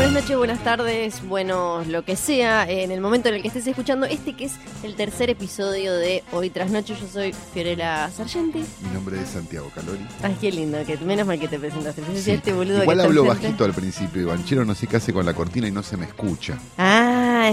[0.00, 3.66] Buenas noches, buenas tardes, bueno, lo que sea, en el momento en el que estés
[3.66, 8.64] escuchando este que es el tercer episodio de Hoy tras Noche, yo soy Fiorella Sargenti.
[8.80, 10.00] Mi nombre es Santiago Calori.
[10.22, 12.00] Ay, qué lindo, que menos mal que te presentaste.
[12.14, 12.30] Yo Sí.
[12.30, 15.34] este boludo Igual que hablo bajito al principio, Ivanchero no sé qué hace con la
[15.34, 16.58] cortina y no se me escucha.
[16.78, 16.99] Ah,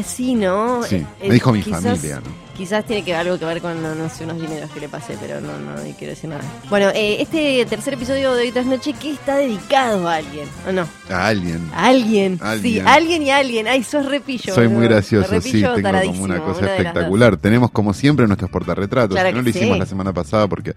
[0.03, 0.83] sí, ¿no?
[0.83, 2.47] Sí, Eh, me dijo mi quizás- familia, ¿no?
[2.57, 5.15] Quizás tiene que algo que ver con, no, no sé, unos dineros que le pasé,
[5.21, 6.41] pero no, no, no quiero decir nada.
[6.71, 10.47] Bueno, eh, este tercer episodio de Hoy tras Noche, ¿qué está dedicado a alguien?
[10.67, 10.87] ¿O no?
[11.07, 11.69] A alguien.
[11.71, 12.39] A alguien.
[12.59, 13.21] Sí, Alguien.
[13.21, 13.67] y alguien.
[13.67, 14.55] Ay, sos repillo.
[14.55, 15.75] Soy muy gracioso, sí, tengo
[16.07, 17.37] como una cosa una de espectacular.
[17.37, 19.79] Tenemos como siempre nuestros portarretratos, Claro no lo hicimos sí.
[19.79, 20.73] la semana pasada porque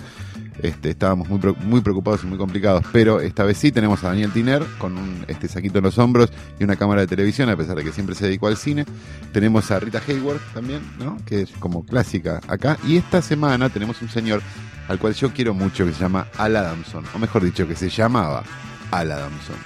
[0.63, 4.09] este, estábamos muy, pre- muy preocupados y muy complicados, pero esta vez sí tenemos a
[4.09, 7.57] Daniel Tiner con un este saquito en los hombros y una cámara de televisión, a
[7.57, 8.85] pesar de que siempre se dedicó al cine.
[9.33, 11.17] Tenemos a Rita Hayworth también, ¿no?
[11.25, 12.79] que es como clásica acá.
[12.87, 14.43] Y esta semana tenemos un señor
[14.89, 17.89] al cual yo quiero mucho que se llama Al Adamson, o mejor dicho, que se
[17.89, 18.43] llamaba
[18.91, 19.57] Al Adamson.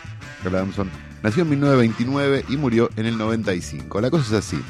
[0.44, 0.90] Al Adamson
[1.22, 4.00] nació en 1929 y murió en el 95.
[4.02, 4.60] La cosa es así.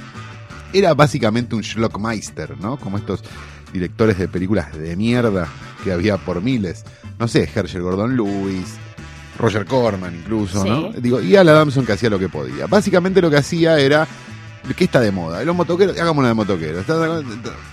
[0.72, 2.76] Era básicamente un Schlockmeister, ¿no?
[2.78, 3.22] Como estos
[3.72, 5.48] directores de películas de mierda
[5.84, 6.84] que había por miles.
[7.18, 8.74] No sé, Herschel Gordon Lewis,
[9.38, 10.90] Roger Corman incluso, ¿no?
[10.92, 12.66] Digo, y Al Adamson que hacía lo que podía.
[12.66, 14.08] Básicamente lo que hacía era
[14.76, 15.44] ¿Qué está de moda?
[15.44, 16.86] Los motoqueros, hagamos una de motoqueros.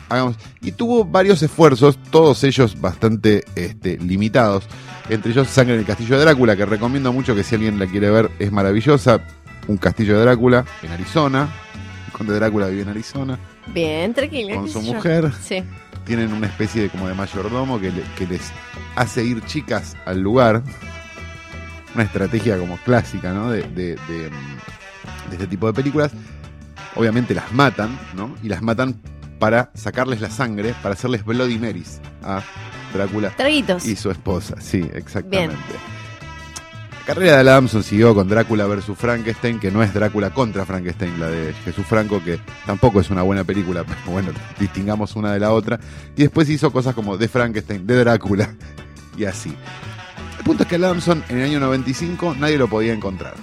[0.09, 4.65] Hagamos- Y tuvo varios esfuerzos, todos ellos bastante este, limitados.
[5.07, 7.87] Entre ellos Sangre en el Castillo de Drácula, que recomiendo mucho que si alguien la
[7.87, 9.21] quiere ver, es maravillosa.
[9.69, 11.47] Un castillo de Drácula en Arizona.
[12.07, 13.39] El conde Drácula vive en Arizona
[13.73, 14.55] Bien, tranquilo.
[14.55, 15.31] con su mujer.
[15.41, 15.63] Sí.
[16.05, 18.51] Tienen una especie de como de mayordomo que, le- que les
[18.95, 20.63] hace ir chicas al lugar.
[21.95, 23.49] Una estrategia como clásica, ¿no?
[23.51, 26.11] De, de- de, mm, de este tipo de películas.
[26.95, 28.35] Obviamente las matan, ¿no?
[28.43, 28.99] Y las matan
[29.39, 32.41] para sacarles la sangre, para hacerles Bloody Marys a
[32.93, 33.85] Drácula Traguitos.
[33.85, 34.55] y su esposa.
[34.59, 35.55] Sí, exactamente.
[37.01, 38.95] La carrera de Adamson siguió con Drácula vs.
[38.95, 43.23] Frankenstein, que no es Drácula contra Frankenstein, la de Jesús Franco, que tampoco es una
[43.23, 44.29] buena película, pero bueno,
[44.59, 45.79] distingamos una de la otra.
[46.15, 48.53] Y después hizo cosas como de Frankenstein, de Drácula,
[49.17, 49.51] y así.
[50.37, 53.33] El punto es que Adamson en el año 95 nadie lo podía encontrar.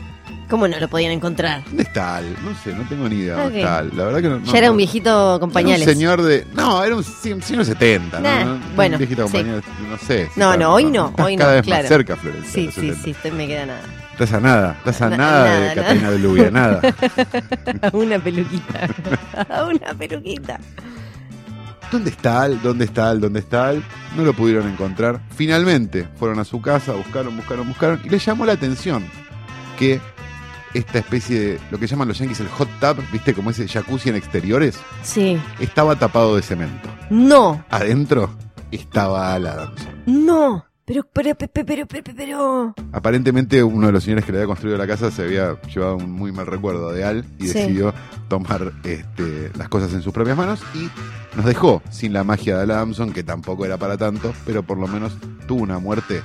[0.49, 1.63] ¿Cómo no lo podían encontrar?
[1.67, 2.33] ¿Dónde está Al?
[2.43, 3.57] No sé, no tengo ni idea dónde Ok.
[3.57, 3.97] está Al.
[3.97, 4.39] La verdad que no.
[4.39, 5.87] no- ya era un viejito con era pañales.
[5.87, 6.47] un señor de.
[6.55, 8.59] No, era un sí, señor 70, Nah, ¿no?
[8.75, 9.37] bueno, Un viejito con sí.
[9.39, 10.31] pañales, no sé.
[10.33, 11.83] si No, está- no, hoy no, hoy cada no, vez claro.
[11.83, 12.51] más cerca, Florencia.
[12.53, 13.03] Sí, sí, 70.
[13.05, 13.81] sí, estoy- me queda nada.
[14.13, 15.75] Estás a nada, estás a Na- nada, nada, de.
[15.77, 16.81] Catalina de Lubia, nada.
[17.93, 18.89] una peluquita.
[19.65, 20.59] una peluquita.
[21.93, 22.61] ¿Dónde está Al?
[22.63, 23.21] ¿Dónde está Al?
[23.21, 23.83] ¿Dónde está Al?
[24.17, 25.21] No lo pudieron encontrar.
[25.37, 28.01] Finalmente fueron a su casa, buscaron, buscaron, buscaron.
[28.05, 29.05] Y les llamó la atención
[29.79, 30.01] que
[30.75, 33.35] esta especie de lo que llaman los yankees el hot tub, ¿viste?
[33.35, 35.39] Como ese jacuzzi en exteriores, Sí.
[35.61, 36.89] estaba tapado de cemento.
[37.11, 38.31] No, Adentro
[38.71, 39.89] estaba Al Adamson.
[40.07, 40.65] no.
[40.85, 42.75] Pero, pero, pero, pero, pero, pero.
[42.93, 46.11] Aparentemente uno de los señores que le había construido la casa se había llevado un
[46.11, 47.53] muy mal recuerdo de Al y Sí.
[47.59, 47.93] decidió
[48.29, 50.89] tomar este, las cosas en sus propias manos y
[51.37, 54.79] nos dejó sin la magia de Al Adamson, que tampoco era para tanto, pero por
[54.79, 55.13] lo menos
[55.47, 56.23] tuvo una muerte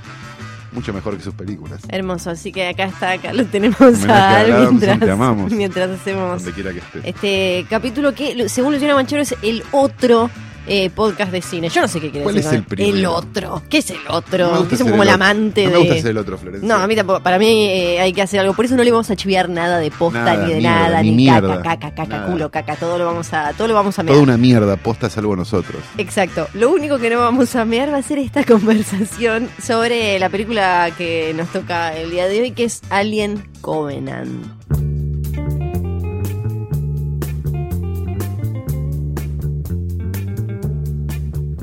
[0.74, 1.80] mucho mejor que sus películas.
[1.88, 5.52] Hermoso, así que acá está, acá lo tenemos Homenaje a Al Adamson, mientras, te amamos.
[5.52, 7.08] mientras hacemos Donde quiera que esté.
[7.08, 10.30] este capítulo que, según Luciana Manchero, es el otro
[10.66, 11.68] eh, podcast de cine.
[11.68, 12.50] Yo no sé qué quiere ¿Cuál decir.
[12.52, 12.96] es el primero?
[12.96, 13.62] El otro.
[13.68, 14.68] ¿Qué es el No me otro?
[14.68, 15.80] Que ser como el amante No me de.
[15.80, 16.68] gusta ser el otro, Florencia.
[16.68, 17.22] No, a mí tampoco.
[17.22, 18.54] Para mí eh, hay que hacer algo.
[18.54, 21.02] Por eso no le vamos a chiviar nada de posta, Nada, ni de mierda, nada,
[21.02, 21.56] ni ni, mierda.
[21.62, 22.26] caca, caca, caca, Nada.
[22.32, 22.76] culo, caca.
[22.76, 24.22] Todo lo vamos a, todo lo vamos a Toda mear.
[24.22, 25.82] una mierda, posta salvo nosotros.
[25.98, 26.48] Exacto.
[26.54, 30.90] Lo único que no vamos a mear va a ser esta conversación sobre la película
[30.96, 34.93] que nos toca el día de hoy, que es Alien Covenant.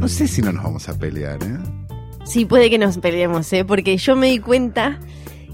[0.02, 1.58] No sé si no nos vamos a pelear, ¿eh?
[2.26, 3.64] Sí, puede que nos peleemos, ¿eh?
[3.64, 5.00] Porque yo me di cuenta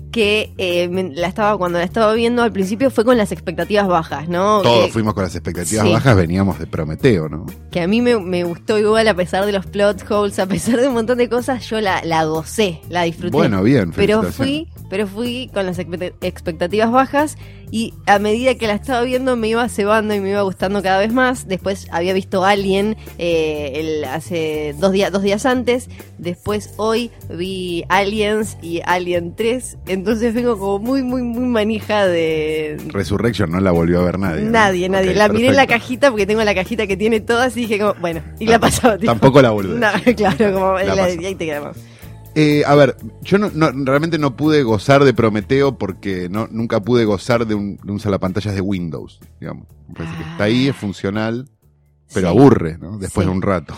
[0.09, 3.87] que eh, me- la estaba cuando la estaba viendo al principio fue con las expectativas
[3.89, 4.61] bajas, ¿no?
[4.61, 5.91] Todos fuimos con las expectativas Sí.
[5.91, 7.45] bajas, veníamos de Prometeo, ¿no?
[7.77, 10.81] Que a mí me, me gustó igual a pesar de los plot holes, a pesar
[10.81, 13.37] de un montón de cosas, yo la, la gocé, la disfruté.
[13.37, 17.37] Bueno, bien, pero fui, pero fui con las expect- expectativas bajas
[17.69, 20.97] y a medida que la estaba viendo me iba cebando y me iba gustando cada
[20.99, 21.47] vez más.
[21.47, 25.89] Después había visto Alien eh, el- hace dos días, dos días antes.
[26.17, 29.77] Después hoy vi Aliens y Alien 3.
[29.87, 32.77] Entonces vengo como muy, muy, muy manija de...
[32.87, 34.41] Resurrection no la volvió a ver nadie.
[34.45, 34.51] ¿no?
[34.51, 35.13] Nadie, nadie.
[35.13, 35.81] La miré en la perfecto.
[35.83, 38.97] cajita porque tengo la cajita que tiene todas y dije como, bueno, y la pasaba.
[38.97, 39.73] tipo, Tampoco la volví.
[39.77, 41.21] No, claro, como La la- pasó.
[41.21, 41.77] y ahí te quedamos.
[42.35, 46.79] Eh, a ver, yo no, no- realmente no pude gozar de Prometeo porque no, nunca
[46.81, 49.65] pude gozar de un, de un salapantallas de Windows, digamos.
[49.87, 51.49] Me parece que está ahí, es funcional,
[52.13, 52.31] pero Ah.
[52.33, 52.37] Sí.
[52.37, 52.97] aburre, ¿no?
[52.99, 53.29] Después Sí.
[53.31, 53.73] de un rato.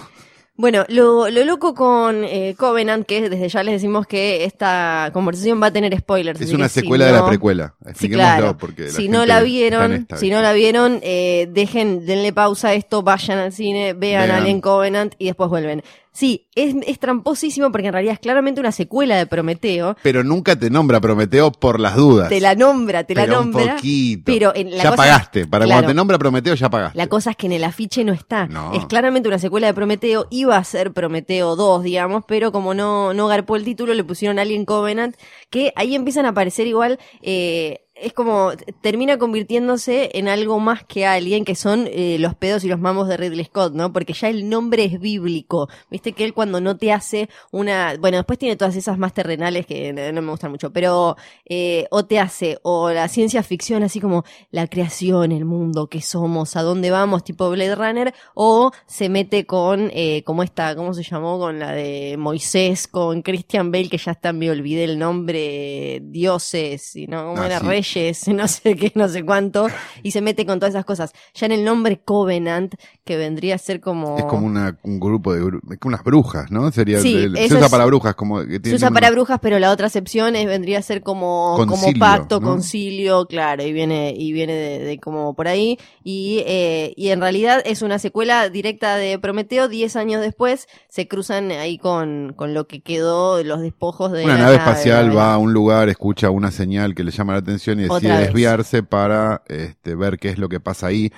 [0.60, 5.64] Bueno, lo, lo loco con eh, Covenant, que desde ya les decimos que esta conversación
[5.64, 6.42] va a tener spoilers.
[6.42, 7.76] Es una si secuela de la precuela.
[7.96, 8.58] Sí, claro.
[8.58, 12.74] porque la si no la vieron, si no la vieron, eh, dejen, denle pausa a
[12.74, 14.32] esto, vayan al cine, vean, Vean.
[14.32, 15.82] Alien Covenant y después vuelven.
[16.12, 19.96] Sí, es, es tramposísimo porque en realidad es claramente una secuela de Prometeo.
[20.04, 22.30] Pero nunca te nombra Prometeo por las dudas.
[22.30, 23.76] Te la nombra, te la Pero un nombra.
[23.76, 24.24] poquito.
[24.26, 25.48] Pero en la ya cosa- pagaste.
[25.48, 25.78] Para claro.
[25.80, 26.98] cuando te nombra Prometeo, ya pagaste.
[26.98, 28.48] La cosa es que en el afiche no está.
[28.48, 28.74] No.
[28.74, 30.28] Es claramente una secuela de Prometeo.
[30.32, 34.40] Iba a ser Prometeo 2, digamos, pero como no, no garpó el título, le pusieron
[34.40, 35.16] Alien Covenant,
[35.50, 37.00] que ahí empiezan a aparecer igual.
[37.22, 38.52] eh, es como
[38.82, 43.08] termina convirtiéndose en algo más que Alien, que son eh, los pedos y los mamos
[43.08, 43.92] de Ridley Scott, ¿no?
[43.94, 45.70] Porque ya el nombre es bíblico.
[45.90, 47.96] Viste que él cuando no te hace una.
[48.00, 51.16] Bueno, después tiene todas esas más terrenales que no, me gustan mucho, pero
[51.46, 56.02] eh, o te hace, o la ciencia ficción, así como la creación, el mundo, qué
[56.02, 60.94] somos, a dónde vamos, tipo Blade Runner, o se mete con, eh, como esta, ¿cómo
[60.94, 61.40] se llamó?
[61.40, 66.96] Con la de Moisés, con Christian Bale, que ya está, me olvidé el nombre, dioses,
[66.96, 67.60] y no, ¿cómo Ah, era?
[67.60, 67.66] sí.
[67.66, 67.89] Reyes,
[68.34, 69.68] no sé qué, no sé cuánto,
[70.04, 71.12] y se mete con todas esas cosas.
[71.34, 74.18] Ya en el nombre Covenant, que vendría a ser como...
[74.18, 75.40] Es como una, un grupo de
[75.72, 76.72] es como unas brujas, ¿no?
[76.72, 79.40] Sería Sí, el- se usa es- para brujas como que Se usa una- para brujas,
[79.42, 82.48] pero la otra acepción es, vendría a ser como, como pacto, ¿no?
[82.48, 85.78] concilio, claro, y viene, y viene de, de como por ahí.
[86.04, 91.08] Y, eh, y en realidad es una secuela directa de Prometeo, 10 años después, se
[91.08, 95.34] cruzan ahí con, con lo que quedó, los despojos de Una la nave espacial va
[95.34, 99.44] a un lugar, escucha una señal que le llama la atención y decide desviarse para
[99.48, 101.12] este, ver qué es lo que pasa ahí.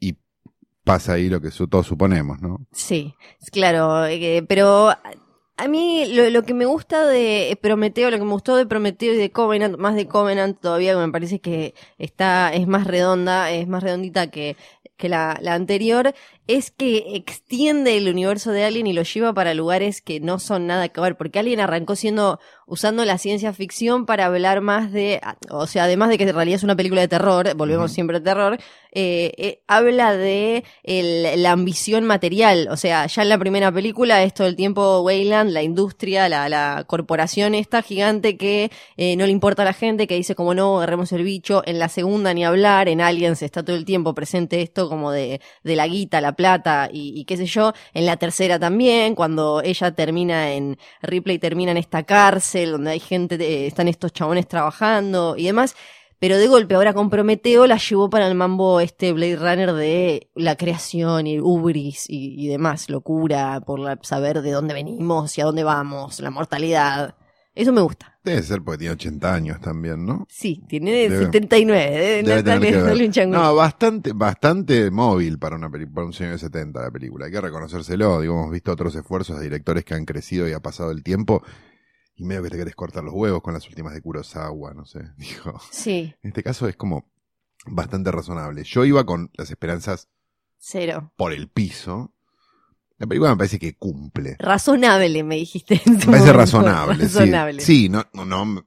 [0.00, 0.16] Y
[0.84, 2.66] pasa ahí lo que su- todos suponemos, ¿no?
[2.72, 3.14] Sí,
[3.52, 8.32] claro, eh, pero a mí lo, lo que me gusta de Prometeo, lo que me
[8.32, 12.52] gustó de Prometeo y de Covenant, más de Covenant todavía, que me parece que está,
[12.54, 14.56] es más redonda, es más redondita que,
[14.96, 16.14] que la, la anterior,
[16.46, 20.66] es que extiende el universo de Alien y lo lleva para lugares que no son
[20.66, 25.20] nada que ver, porque Alien arrancó siendo, usando la ciencia ficción para hablar más de,
[25.48, 28.22] o sea, además de que en realidad es una película de terror, volvemos siempre al
[28.24, 28.58] terror,
[28.92, 32.66] eh, eh, habla de el- la ambición material.
[32.72, 36.48] O sea, ya en la primera película es todo el tiempo Wayland, la industria, la,
[36.48, 40.54] la corporación esta gigante que eh, no le importa a la gente, que dice como
[40.54, 41.62] no, agarremos el bicho.
[41.66, 45.40] En la segunda ni hablar, en Aliens está todo el tiempo presente esto como de,
[45.62, 47.72] de la guita, la plata y, qué sé yo.
[47.94, 53.00] En la tercera también, cuando ella termina en, Ripley termina en esta cárcel donde hay
[53.00, 55.74] gente, de- están estos chabones trabajando y demás.
[56.18, 60.28] Pero de golpe, ahora con Prometeo la llevó para el mambo este Blade Runner de
[60.34, 65.40] la creación y ubris y, y demás, locura por la- saber de dónde venimos y
[65.40, 67.14] a dónde vamos, la mortalidad.
[67.60, 68.18] Eso me gusta.
[68.24, 70.26] Debe ser porque tiene 80 años también, ¿no?
[70.28, 72.66] Sí, tiene Debe- 79, debe, Debe no tener que
[73.54, 77.26] bastante, bastante móvil para una para un señor de 70 la película.
[77.26, 78.20] Hay que reconocérselo.
[78.20, 81.42] Digo, hemos visto otros esfuerzos de directores que han crecido y ha pasado el tiempo.
[82.14, 85.00] Y medio que te querés cortar los huevos con las últimas de Kurosawa, no sé.
[85.70, 87.10] Sí, En este caso es como
[87.66, 88.64] bastante razonable.
[88.64, 90.08] Yo iba con las esperanzas
[90.58, 91.12] cero.
[91.16, 92.14] por el piso.
[93.00, 94.36] La película me parece que cumple.
[94.38, 95.80] Razonable, me dijiste.
[95.84, 96.32] en Me parece momento.
[96.34, 97.08] razonable.
[97.08, 97.18] sí.
[97.18, 97.60] Razonable.
[97.62, 98.66] Sí, no, no, no,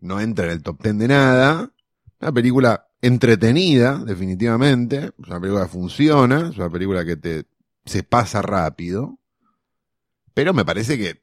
[0.00, 1.70] no entra en el top ten de nada.
[2.20, 4.96] Una película entretenida, definitivamente.
[5.20, 6.48] Es una película que funciona.
[6.50, 7.44] Es una película que te
[7.84, 9.18] se pasa rápido.
[10.34, 11.20] Pero me parece que,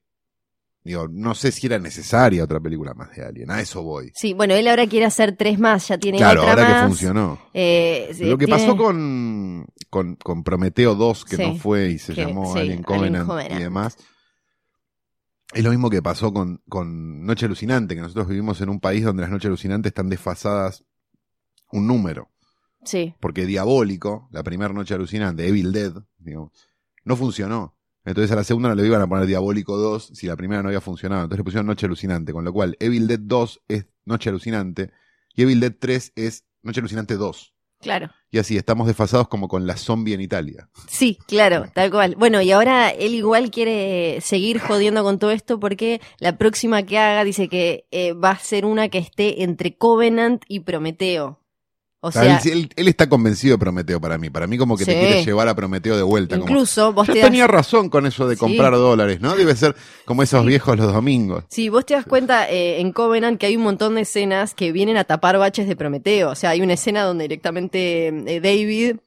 [0.84, 3.50] digo, no sé si era necesaria otra película más de Alien.
[3.50, 4.12] A eso voy.
[4.14, 6.82] Sí, bueno, él ahora quiere hacer tres más, ya tiene Claro, otra ahora más.
[6.82, 7.40] que funcionó.
[7.54, 12.00] Eh, Lo que tiene- pasó con, con, con Prometeo 2, que Sí, no fue y
[12.00, 13.30] se que- llamó sí, Alien Covenant.
[13.52, 13.98] y demás,
[15.54, 19.04] es lo mismo que pasó con, con Noche Alucinante, que nosotros vivimos en un país
[19.04, 20.84] donde las Noches Alucinantes están desfasadas
[21.72, 22.30] un número.
[22.86, 26.52] Sí, Porque Diabólico, la primera Noche Alucinante, Evil Dead, digamos,
[27.04, 27.76] no funcionó.
[28.06, 30.70] Entonces a la segunda no le iban a poner Diabólico 2 si la primera no
[30.70, 31.24] había funcionado.
[31.24, 34.92] Entonces le pusieron Noche Alucinante, con lo cual Evil Dead 2 es Noche Alucinante
[35.36, 37.54] y Evil Dead 3 es Noche Alucinante 2.
[37.80, 38.10] Claro.
[38.32, 40.70] Y así, estamos desfasados como con la zombie en Italia.
[40.88, 42.16] Sí, claro, tal cual.
[42.16, 47.00] Bueno, y ahora él igual quiere seguir jodiendo con todo esto porque la próxima que
[47.00, 51.39] haga dice que eh, va a ser una que esté entre Covenant y Prometeo.
[52.02, 54.30] O sea, él, él- él está convencido de Prometeo para mí.
[54.30, 54.98] Para mí como que te Sí.
[55.00, 56.38] quiere llevar a Prometeo de vuelta.
[56.40, 58.40] como, incluso vos yo te tenía das, razón con eso de Sí.
[58.40, 59.36] comprar dólares, ¿no?
[59.36, 59.76] Debe ser
[60.06, 60.48] como esos Sí.
[60.48, 61.44] viejos los domingos.
[61.50, 64.72] Sí, vos te das cuenta eh, en Covenant que hay un montón de escenas que
[64.72, 66.30] vienen a tapar baches de Prometeo.
[66.32, 68.98] O sea, hay una escena donde directamente eh, David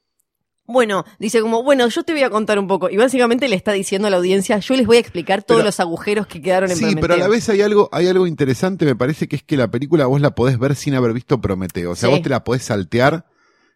[0.66, 2.88] Bueno, dice como, bueno, yo te voy a contar un poco.
[2.88, 5.66] Y básicamente le está diciendo a la audiencia, yo les voy a explicar todos Pero-
[5.69, 7.00] los agujeros que quedaron en Sí, Prometeo.
[7.02, 9.69] pero a la vez hay algo, hay algo interesante, me parece que es que la
[9.71, 11.90] película vos la podés ver sin haber visto Prometeo.
[11.90, 12.14] O sea, Sí.
[12.14, 13.26] vos te la podés saltear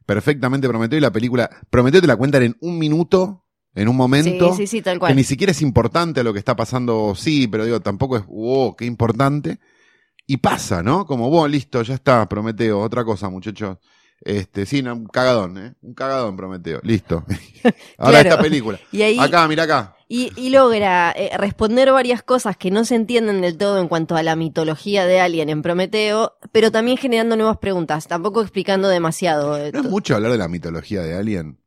[0.06, 4.52] perfectamente Prometeo y la película, Prometeo te la cuentan en un minuto, en un momento.
[4.52, 5.16] Sí, sí, sí, tal que cual.
[5.16, 8.84] ni siquiera es importante lo que está pasando, sí, pero digo, tampoco es, wow, qué
[8.84, 9.58] importante.
[10.28, 11.04] Y pasa, ¿no?
[11.06, 13.76] Como, vos, listo, ya está, Prometeo, otra cosa, muchachos.
[14.22, 15.74] Este, sí, no, un cagadón, ¿eh?
[15.82, 16.80] Un cagadón, Prometeo.
[16.82, 17.24] Listo.
[17.98, 18.28] Ahora Claro.
[18.30, 18.78] esta película.
[18.90, 19.96] Y ahí, Acá, mira acá.
[20.08, 24.16] y, y logra eh, responder varias cosas que no se entienden del todo en cuanto
[24.16, 29.56] a la mitología de Alien en Prometeo, pero también generando nuevas preguntas, tampoco explicando demasiado.
[29.58, 31.58] eh, No es mucho hablar de la mitología de Alien.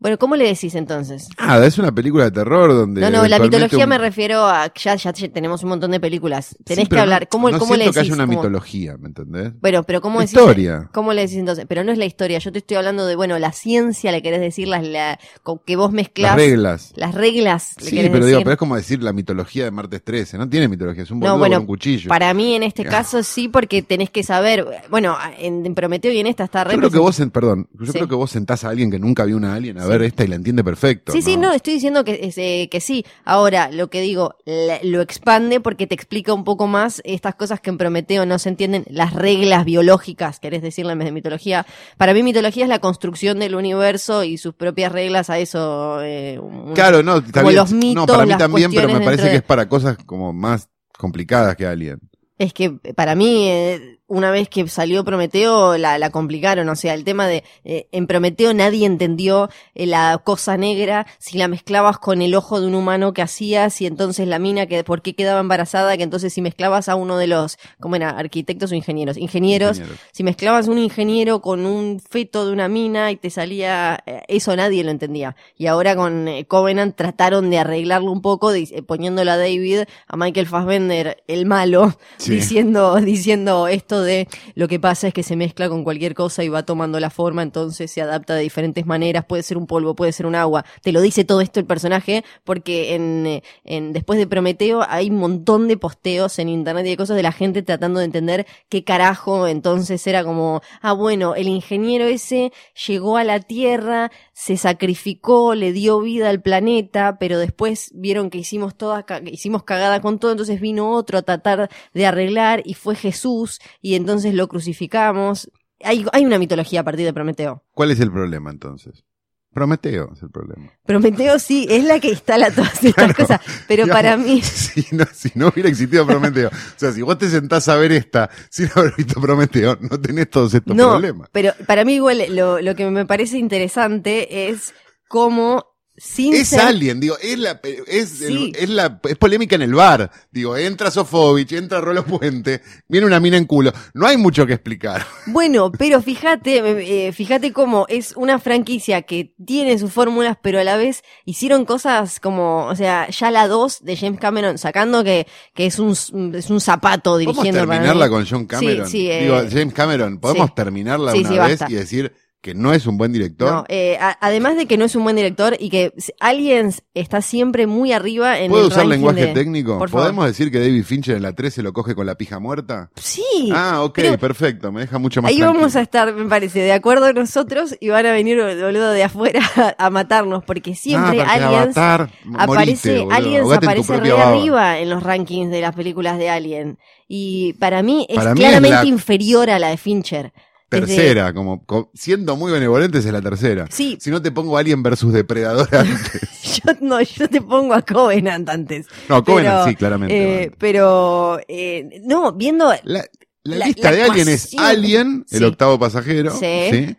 [0.00, 1.28] Bueno, ¿cómo le decís entonces?
[1.40, 3.00] Nada, es una película de terror donde.
[3.00, 6.56] No, no, la mitología un- me refiero a ya, ya tenemos un montón de películas.
[6.64, 7.22] Tenés Sí, que hablar.
[7.22, 7.94] no- ¿Cómo, no cómo le decís?
[7.94, 9.52] que haya una ¿Cómo- mitología, ¿me entendés?
[9.60, 10.34] Bueno, pero ¿cómo decís?
[10.34, 10.88] Historia.
[10.92, 11.64] ¿Cómo le decís entonces?
[11.68, 14.40] Pero no es la historia, yo te estoy hablando de, bueno, la ciencia, le querés
[14.40, 16.92] decir, las, la, con que vos mezclás Las reglas.
[16.94, 17.74] las reglas.
[17.78, 20.38] Sí, pero digo, pero es como decir la mitología de martes 13.
[20.38, 22.08] No tiene mitología, es un No, boludo bueno, con un cuchillo.
[22.08, 26.28] Para mí en este caso sí, porque tenés que saber, bueno, en, Prometeo y en
[26.28, 27.92] esta está Yo creo que vos, en- perdón, yo Sí.
[27.92, 29.87] creo que vos sentás a alguien que nunca vio una alien a.
[29.88, 31.12] ver esta y la entiende perfecto.
[31.12, 33.04] Sí, sí, no, estoy diciendo que, eh, que sí.
[33.24, 34.36] Ahora, lo que digo,
[34.82, 38.48] lo expande porque te explica un poco más estas cosas que en Prometeo no se
[38.50, 41.66] entienden, las reglas biológicas, querés decirle en vez de mitología.
[41.96, 46.00] Para mí mitología es la construcción del universo y sus propias reglas a eso.
[46.02, 47.56] eh, un- Claro, no, como bien.
[47.56, 50.32] los mitos, no, para mí las también, pero me parece que es para cosas como
[50.32, 52.00] más complicadas que Alien.
[52.38, 56.68] Es que para mí, eh, una vez que salió Prometeo, la, la complicaron.
[56.68, 61.38] O sea, el tema de eh, en Prometeo nadie entendió eh, la cosa negra si
[61.38, 64.82] la mezclabas con el ojo de un humano que hacías y entonces la mina que
[64.82, 68.10] por qué quedaba embarazada, que entonces si mezclabas a uno de los, ¿cómo era?
[68.10, 69.16] Arquitectos o ingenieros.
[69.16, 69.76] Ingenieros.
[69.78, 70.00] Ingenieros.
[70.12, 74.56] Si mezclabas un ingeniero con un feto de una mina y te salía, eh, eso
[74.56, 75.36] nadie lo entendía.
[75.56, 79.80] Y ahora con eh, Covenant trataron de arreglarlo un poco, di- eh, poniéndolo a David,
[80.06, 82.32] a Michael Fassbender, el malo, Sí.
[82.36, 86.48] diciendo, diciendo esto de lo que pasa es que se mezcla con cualquier cosa y
[86.48, 90.12] va tomando la forma, entonces se adapta de diferentes maneras, puede ser un polvo, puede
[90.12, 90.64] ser un agua.
[90.82, 95.10] Te lo dice todo esto el personaje, porque en, eh, en después de Prometeo hay
[95.10, 98.46] un montón de posteos en internet y de cosas de la gente tratando de entender
[98.68, 102.52] qué carajo, entonces era como, ah bueno, el ingeniero ese
[102.86, 108.38] llegó a la Tierra, se sacrificó, le dio vida al planeta, pero después vieron que
[108.38, 112.94] hicimos toda, hicimos cagada con todo, entonces vino otro a tratar de arreglar y fue
[112.94, 113.60] Jesús
[113.94, 115.50] entonces lo crucificamos.
[115.82, 117.64] Hay, hay una mitología a partir de Prometeo.
[117.72, 119.04] ¿Cuál es el problema entonces?
[119.52, 120.70] Prometeo es el problema.
[120.84, 124.40] Prometeo sí, es la que instala todas estas cosas, pero Digamos, para mí...
[124.42, 127.92] Si no, si no hubiera existido Prometeo, o sea, si vos te sentás a ver
[127.92, 131.28] esta sin haber visto Prometeo, no tenés todos estos No, problemas.
[131.32, 134.74] pero para mí igual lo, lo que me parece interesante es
[135.08, 135.64] cómo
[135.98, 139.74] sin Es ser- Alien, digo, es la, es, el- es la, es polémica en el
[139.74, 140.10] bar.
[140.30, 143.72] Digo, entra Sofovich, entra Rolo Puente, viene una mina en culo.
[143.94, 145.04] No hay mucho que explicar.
[145.26, 150.64] Bueno, pero fíjate, eh, fíjate cómo es una franquicia que tiene sus fórmulas, pero a
[150.64, 155.26] la vez hicieron cosas como, o sea, ya la 2 de James Cameron, sacando que,
[155.54, 155.90] que es un,
[156.34, 158.86] es un zapato ¿Podemos dirigiendo para terminarla con John Cameron?
[158.86, 161.66] Sí, sí, eh, Digo, James Cameron, ¿podemos terminarla una vez basta.
[161.70, 163.50] y decir que no es un buen director?
[163.52, 167.20] No, eh, a- además de que no es un buen director y que Aliens está
[167.20, 169.76] siempre muy arriba en ¿Puedo el usar lenguaje de- técnico?
[169.78, 170.04] Por favor.
[170.06, 172.90] ¿Podemos decir que David Fincher en la 3 se lo coge con la pija muerta?
[172.94, 173.50] Sí.
[173.52, 176.72] Ah, ok, pero- perfecto, me deja mucho más Ahí vamos a estar, me parece, de
[176.72, 179.40] acuerdo nosotros y van a venir boludo de afuera
[179.78, 183.14] a matarnos porque siempre Ah, Aliens Avatar, morite, aparece, boludo.
[183.16, 184.28] Aliens aparece re baba.
[184.30, 186.78] arriba en los rankings de las películas de Alien
[187.08, 190.32] y para mí es Para mí es claramente la- inferior a la de Fincher.
[190.70, 193.66] Desde- Tercera, como co- siendo muy benevolentes es la tercera.
[193.70, 193.96] Sí.
[194.00, 196.20] Si no te pongo Alien versus Depredador antes.
[196.64, 198.86] Yo no, yo te pongo a Covenant antes.
[199.08, 200.42] No, Covenant Pero, sí, claramente.
[200.44, 203.04] eh, pero eh, no, viendo La,
[203.44, 204.54] la la- lista la de Alien es.
[204.58, 205.44] Alien, el Sí.
[205.44, 206.36] octavo pasajero.
[206.38, 206.96] Sí.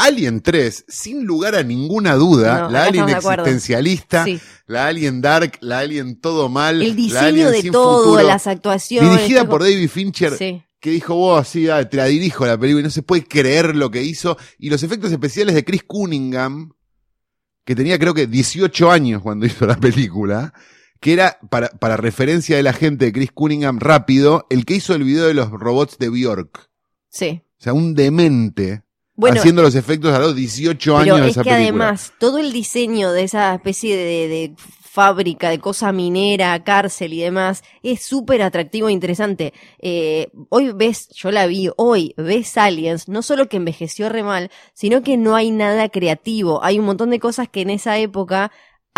[0.00, 5.58] Alien 3, sin lugar a ninguna duda, No, la Alien existencialista, sí, la Alien Dark,
[5.60, 9.10] la Alien todo mal, el la diseño Alien de sin todo, futuro, las actuaciones.
[9.10, 10.62] dirigida todo- por David Fincher, Sí.
[10.80, 13.74] Que dijo, vos así, ah, te la dirijo la película, y no se puede creer
[13.74, 16.72] lo que hizo, y los efectos especiales de Chris Cunningham,
[17.64, 20.52] que tenía creo que 18 años cuando hizo la película,
[21.00, 24.94] que era, para, para referencia de la gente de Chris Cunningham rápido, el que hizo
[24.94, 26.70] el video de los robots de Bjork.
[27.08, 27.42] Sí.
[27.58, 28.82] O sea, un demente
[29.14, 31.88] Bueno, haciendo los efectos a los 18 pero años de es esa que película.
[31.88, 34.54] además todo el diseño de esa especie de, de
[34.98, 39.52] fábrica, de cosa minera, cárcel y demás, es súper atractivo e interesante.
[39.78, 44.50] Eh, hoy ves, yo la vi, hoy ves Aliens, no solo que envejeció re mal,
[44.74, 46.64] sino que no hay nada creativo.
[46.64, 48.50] Hay un montón de cosas que en esa época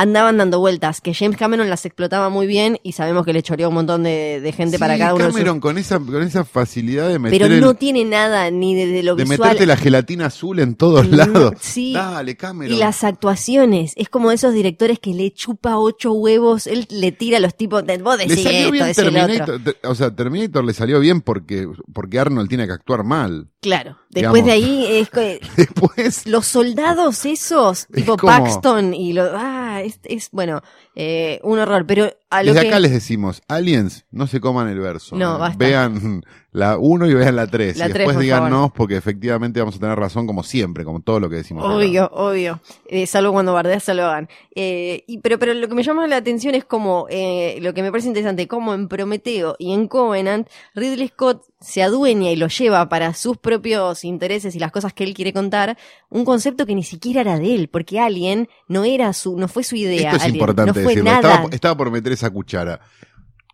[0.02, 3.68] andaban dando vueltas, que James Cameron las explotaba muy bien y sabemos que le choreó
[3.68, 5.24] un montón de, de gente Sí, para cada uno.
[5.24, 8.50] de sus- Cameron con esa, con esa facilidad de meter Pero el- no tiene nada
[8.50, 9.40] ni de, de lo de visual.
[9.50, 11.54] meterte la gelatina azul en todos No, lados.
[11.60, 11.92] sí.
[11.92, 12.74] Dale, Cameron.
[12.74, 17.36] Y las actuaciones, es como esos directores que le chupa ocho huevos, él le tira
[17.36, 19.04] a los tipos, de, vos Le decís salió esto, bien otro.
[19.04, 23.49] Terminator, te- o sea, Terminator le salió bien porque, porque Arnold tiene que actuar mal.
[23.60, 24.44] Claro, después Digamos.
[24.46, 30.00] de ahí es que Después, los soldados esos, tipo como- Paxton y lo, ah, es,
[30.04, 30.62] es bueno,
[30.94, 32.68] eh, un horror, pero a lo desde que...
[32.68, 35.16] acá les decimos, aliens, no se coman el verso.
[35.16, 35.38] No, ¿eh?
[35.38, 35.58] basta.
[35.58, 37.76] Vean la 1 y vean la 3.
[37.76, 41.20] La y después por díganos porque efectivamente vamos a tener razón como siempre, como todo
[41.20, 41.64] lo que decimos.
[41.64, 41.74] acá.
[41.74, 42.60] Obvio, obvio.
[42.86, 44.28] Eh, salvo cuando bardeas, se lo hagan.
[44.54, 47.82] Eh, y, pero, pero lo que me llama la atención es como, eh, lo que
[47.82, 52.48] me parece interesante, como en Prometeo y en Covenant, Ridley Scott se adueña y lo
[52.48, 55.76] lleva para sus propios intereses y las cosas que él quiere contar,
[56.08, 59.62] un concepto que ni siquiera era de él, porque Alien no era su, no fue
[59.62, 60.12] su idea.
[60.12, 61.10] Esto es Alien, importante no fue decirlo.
[61.10, 61.30] nada.
[61.34, 62.80] Estaba, estaba por meter esa cuchara.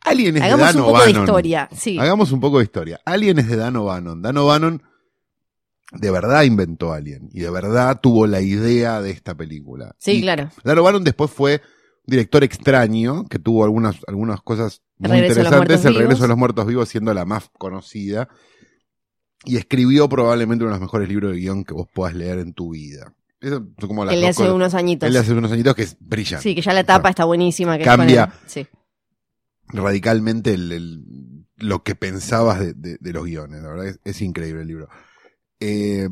[0.03, 1.23] Alien es Hagamos de un Dan de O'Bannon.
[1.23, 1.99] historia, sí.
[1.99, 3.01] Hagamos un poco de historia.
[3.05, 4.23] Alien es de Dan O'Bannon.
[4.23, 4.83] Dan O'Bannon
[5.93, 9.95] de verdad inventó Alien y de verdad tuvo la idea de esta película.
[9.99, 10.51] Sí, Y claro.
[10.65, 11.61] Dan O'Bannon después fue
[12.07, 15.85] un director extraño que tuvo algunas, algunas cosas muy interesantes.
[15.85, 18.29] El regreso de los muertos vivos siendo la más conocida.
[19.45, 22.53] Y escribió probablemente uno de los mejores libros de guion que vos puedas leer en
[22.53, 23.13] tu vida.
[23.41, 25.07] Eso son como las Él dos hace unos añitos.
[25.07, 26.43] Él de hace unos añitos que es brillante.
[26.43, 27.77] Sí, que ya la tapa está buenísima.
[27.79, 28.25] Que Cambia.
[28.45, 28.67] el- sí.
[29.69, 31.05] radicalmente el, el-
[31.59, 33.63] lo que pensabas de, de- de los guiones.
[33.63, 34.89] La verdad es, es increíble el libro.
[35.61, 36.09] Eh,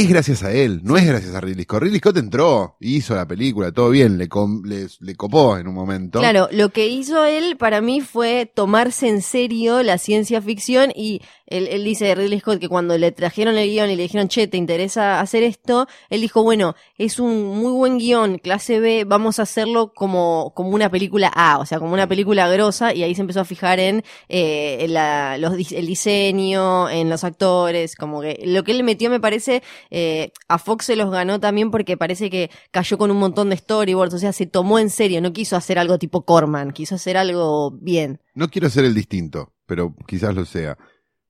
[0.00, 1.82] es gracias a él, no es gracias a Ridley Scott.
[1.82, 5.74] Ridley Scott entró, hizo la película, todo bien, le, com- le, le copó en un
[5.74, 6.18] momento.
[6.20, 11.20] Claro, lo que hizo él para mí fue tomarse en serio la ciencia ficción y
[11.46, 14.28] él, él dice de Ridley Scott que cuando le trajeron el guion y le dijeron,
[14.28, 15.86] che, ¿te interesa hacer esto?
[16.10, 20.70] Él dijo, bueno, es un muy buen guion, clase B, vamos a hacerlo como, como
[20.70, 23.78] una película A, o sea, como una película grosa y ahí se empezó a fijar
[23.78, 28.82] en, eh, en la- los, el diseño, en los actores, como que lo que él
[28.82, 33.10] metió me parece, eh, a Fox se los ganó también porque parece que cayó con
[33.10, 36.24] un montón de storyboards, o sea, se tomó en serio, no quiso hacer algo tipo
[36.24, 38.20] Corman, quiso hacer algo bien.
[38.34, 40.76] No quiero ser el distinto, pero quizás lo sea.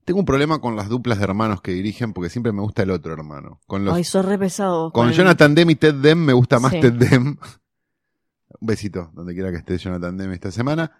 [0.05, 2.91] Tengo un problema con las duplas de hermanos que dirigen porque siempre me gusta el
[2.91, 3.59] otro hermano.
[3.67, 4.91] Con los Ay, sos re pesado.
[4.91, 6.79] Con el- Jonathan Demme y Ted Demme me gusta más Sí.
[6.79, 7.35] Ted Demme.
[8.59, 10.91] Un besito, donde quiera que esté Jonathan Demme esta semana.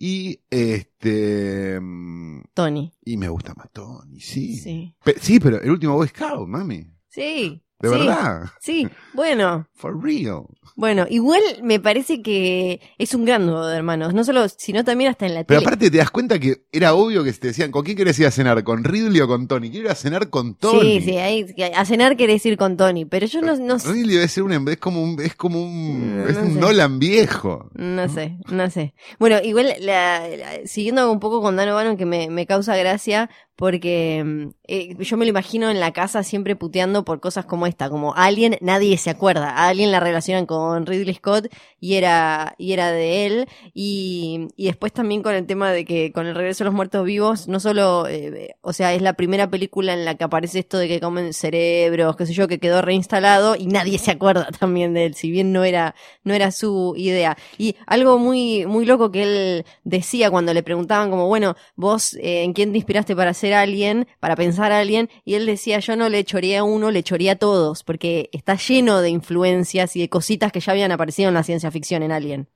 [0.00, 1.80] Y este.
[1.80, 2.92] mm, Tony.
[3.04, 4.56] Y me gusta más Tony, sí.
[4.56, 4.94] Sí.
[5.02, 6.86] Pe- sí, pero el último Boy Scout, mami.
[7.08, 7.64] Sí.
[7.80, 8.42] De sí, verdad.
[8.60, 9.66] Sí, bueno.
[9.74, 10.42] For real.
[10.74, 15.10] Bueno, igual me parece que es un gran dúo de hermanos, no solo, sino también
[15.10, 15.66] hasta en la Pero tele.
[15.68, 18.30] aparte te das cuenta que era obvio que te decían, ¿con quién querés ir a
[18.32, 18.62] cenar?
[18.64, 19.70] ¿Con Ridley o con Tony?
[19.70, 21.00] Quiero ir a cenar con Tony.
[21.00, 24.16] Sí, sí, ahí, a cenar querés ir con Tony, pero yo no, no, sé- Ridley
[24.16, 26.60] debe ser un, em- es como un, es como un, No, es no un sé.
[26.60, 27.70] Nolan viejo.
[27.74, 28.94] no sé, no sé.
[29.18, 33.30] Bueno, igual, la- la- siguiendo un poco con Dan O'Bannon, que me, me causa gracia,
[33.58, 37.66] porque mm, eh, yo me lo imagino en la casa siempre puteando por cosas como
[37.66, 41.48] esta, como Alien, nadie se acuerda, a Alien la relacionan con Ridley Scott
[41.80, 46.12] y era, y era de él, y, y después también con el tema de que
[46.12, 49.50] con el regreso de los muertos vivos, no solo, eh, o sea, es la primera
[49.50, 52.80] película en la que aparece esto de que comen cerebros, qué sé yo, que quedó
[52.80, 56.94] reinstalado y nadie se acuerda también de él, si bien no era, no era su
[56.96, 57.36] idea.
[57.58, 62.44] Y algo muy, muy loco que él decía cuando le preguntaban como, bueno, vos, eh,
[62.44, 65.08] ¿en quién te inspiraste para ser alguien, para pensar a alguien?
[65.24, 68.56] Y él decía, yo no le choría a uno, le choría a todos, porque está
[68.56, 72.12] lleno de influencias y de cositas que ya habían aparecido en la ciencia ficción en
[72.12, 72.48] Alien.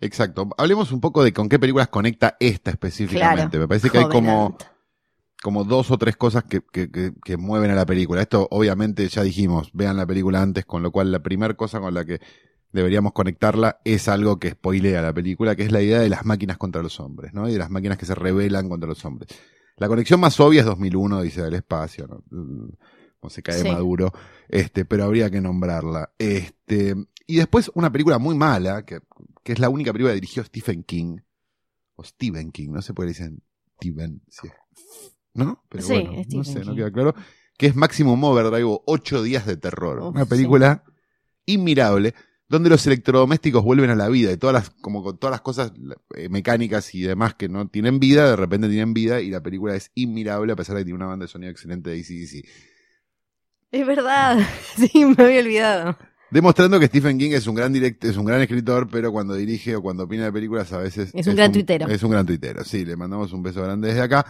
[0.00, 0.48] Exacto.
[0.56, 3.50] Hablemos un poco de con qué películas conecta esta específicamente.
[3.50, 3.60] Claro.
[3.60, 4.56] Me parece que hay como,
[5.42, 8.22] como dos o tres cosas que, que, que, que mueven a la película.
[8.22, 11.92] Esto, obviamente, ya dijimos, vean la película antes, con lo cual la primera cosa con
[11.92, 12.20] la que
[12.72, 16.56] deberíamos conectarla es algo que spoilea la película, que es la idea de las máquinas
[16.56, 17.48] contra los hombres, ¿no?
[17.48, 19.28] Y de las máquinas que se rebelan contra los hombres.
[19.80, 22.22] La conexión más obvia es 2001, dice del espacio, ¿no?
[23.22, 23.68] No se cae Sí.
[23.68, 24.12] maduro,
[24.48, 26.12] este, pero habría que nombrarla.
[26.18, 26.94] Este,
[27.26, 29.00] y después una película muy mala, que,
[29.42, 31.18] que es la única película que dirigió Stephen King,
[31.96, 33.42] o Stephen King, no sé por qué dicen
[33.76, 34.48] Steven, sí.
[35.34, 35.62] ¿no?
[35.68, 36.76] Pero Sí, bueno, no Stephen sé, no King.
[36.76, 37.14] queda claro.
[37.58, 39.98] Que es Maximum Overdrive Ocho días de terror.
[40.00, 40.82] Uf, una película
[41.46, 42.14] inmirable
[42.50, 45.72] donde los electrodomésticos vuelven a la vida y todas las, como con todas las cosas
[46.16, 49.76] eh, mecánicas y demás que no tienen vida, de repente tienen vida y la película
[49.76, 52.44] es inmirable a pesar de que tiene una banda de sonido excelente de ACDC.
[53.70, 54.40] Es verdad,
[54.76, 55.96] sí, me había olvidado.
[56.32, 59.76] Demostrando que Stephen King es un gran direct, es un gran escritor, pero cuando dirige
[59.76, 61.86] o cuando opina de películas a veces Es un gran tuitero.
[61.86, 64.26] Es un gran tuitero, sí, le mandamos un beso grande desde acá.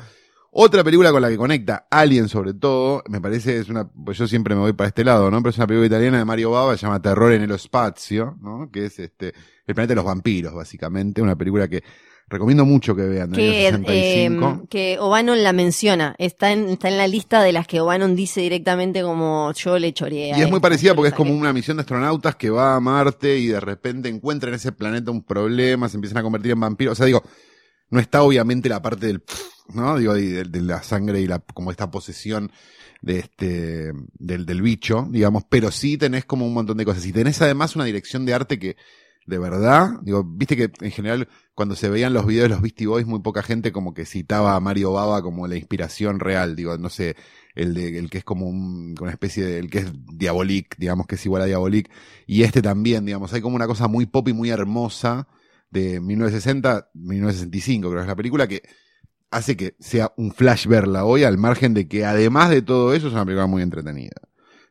[0.52, 4.26] Otra película con la que conecta, Alien sobre todo, me parece, es una, pues yo
[4.26, 5.38] siempre me voy para este lado, ¿no?
[5.38, 8.68] Pero es una película italiana de Mario Bava, se llama Terror en el Spazio, ¿no?
[8.72, 9.32] Que es este,
[9.66, 11.84] el planeta de los vampiros, básicamente, una película que
[12.30, 14.60] recomiendo mucho que vean, que, año 65.
[14.62, 16.14] eh, que O'Bannon la menciona.
[16.18, 19.92] Está en, está en la lista de las que O'Bannon dice directamente como yo le
[19.92, 20.32] choreé.
[20.32, 22.80] a Y es muy parecida porque es como una misión de astronautas que va a
[22.80, 26.60] Marte y de repente encuentra en ese planeta un problema, se empiezan a convertir en
[26.60, 26.92] vampiros.
[26.92, 27.22] O sea, digo,
[27.90, 29.22] no está obviamente la parte del,
[29.74, 29.98] ¿no?
[29.98, 32.50] Digo, de, la sangre y la, como esta posesión
[33.03, 37.05] de este, del, del bicho, digamos, pero sí tenés como un montón de cosas.
[37.07, 38.76] Y tenés además una dirección de arte que,
[39.26, 42.87] de verdad, digo, viste que en general cuando se veían los videos de los Beastie
[42.87, 46.76] Boys, muy poca gente como que citaba a Mario Baba como la inspiración real, digo,
[46.79, 47.16] no sé,
[47.55, 51.07] el de, el que es como un, una especie de, el que es Diabolik, digamos
[51.07, 51.90] que es igual a Diabolik,
[52.26, 55.29] y este también, digamos, hay como una cosa muy pop y muy hermosa
[55.70, 58.62] de 1960, 1965 creo que es la película que
[59.30, 63.06] hace que sea un flash verla hoy al margen de que además de todo eso
[63.06, 64.16] es una película muy entretenida.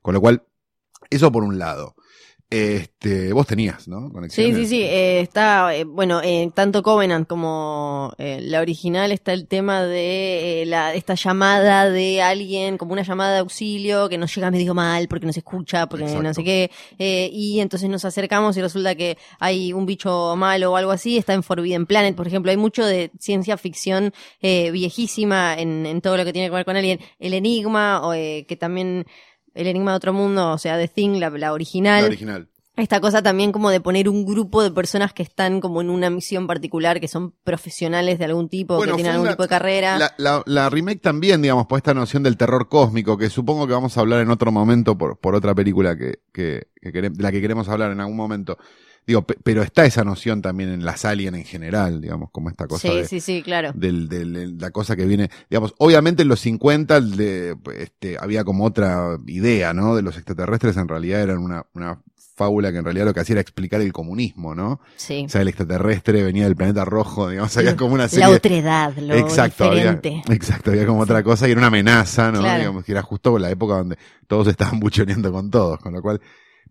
[0.02, 0.44] Con lo cual,
[1.10, 1.96] eso por un lado.
[2.52, 4.08] Este, vos tenías, ¿no?
[4.08, 4.56] Sí, Conexiones.
[4.56, 4.82] sí, sí.
[4.82, 10.64] eh, está, eh, bueno, eh, tanto Covenant como eh, la original está el tema de
[10.64, 14.74] eh, la, esta llamada de alguien, como una llamada de auxilio que nos llega medio
[14.74, 16.24] mal porque nos escucha, porque Exacto.
[16.24, 16.72] no sé qué.
[16.98, 21.18] eh, y entonces nos acercamos y resulta que hay un bicho malo o algo así.
[21.20, 22.50] Está en Forbidden Planet, por ejemplo.
[22.50, 26.66] Hay mucho de ciencia ficción eh, viejísima en, en todo lo que tiene que ver
[26.66, 27.00] con alguien.
[27.20, 29.06] El Enigma, o, eh, que también.
[29.60, 32.02] El Enigma de Otro Mundo, o sea, The Thing, la, la original.
[32.02, 32.48] La original.
[32.76, 36.10] Esta cosa también como de poner un grupo de personas que están como en una
[36.10, 39.98] misión particular, que son profesionales de algún tipo, Bueno, que tienen algún tipo de carrera.
[40.00, 43.74] La, la, la remake también, digamos, por esta noción del terror cósmico, que supongo que
[43.74, 47.22] vamos a hablar en otro momento por, por otra película que, que, que quere- de
[47.22, 48.58] la que queremos hablar en algún momento.
[49.08, 52.68] Digo, pe- pero está esa noción también en las Alien en general, digamos, como esta
[52.68, 53.72] cosa sí, de, sí, sí, claro.
[53.74, 58.18] del, del- del- la cosa que viene, digamos, obviamente en los 50 el de, este,
[58.20, 59.96] había como otra idea, ¿no?
[59.96, 62.02] De los extraterrestres en realidad eran una, una
[62.36, 64.80] fábula que en realidad lo que hacía era explicar el comunismo, ¿no?
[64.96, 65.24] Sí.
[65.26, 68.96] O sea, el extraterrestre venía del planeta rojo, digamos, había como una serie La otredad,
[68.98, 70.34] lo exacto, había, diferente.
[70.34, 72.40] exacto, había como otra cosa y era una amenaza, ¿no?
[72.40, 72.60] Claro.
[72.60, 76.22] Digamos que era justo la época donde todos estaban buchoneando con todos, con lo cual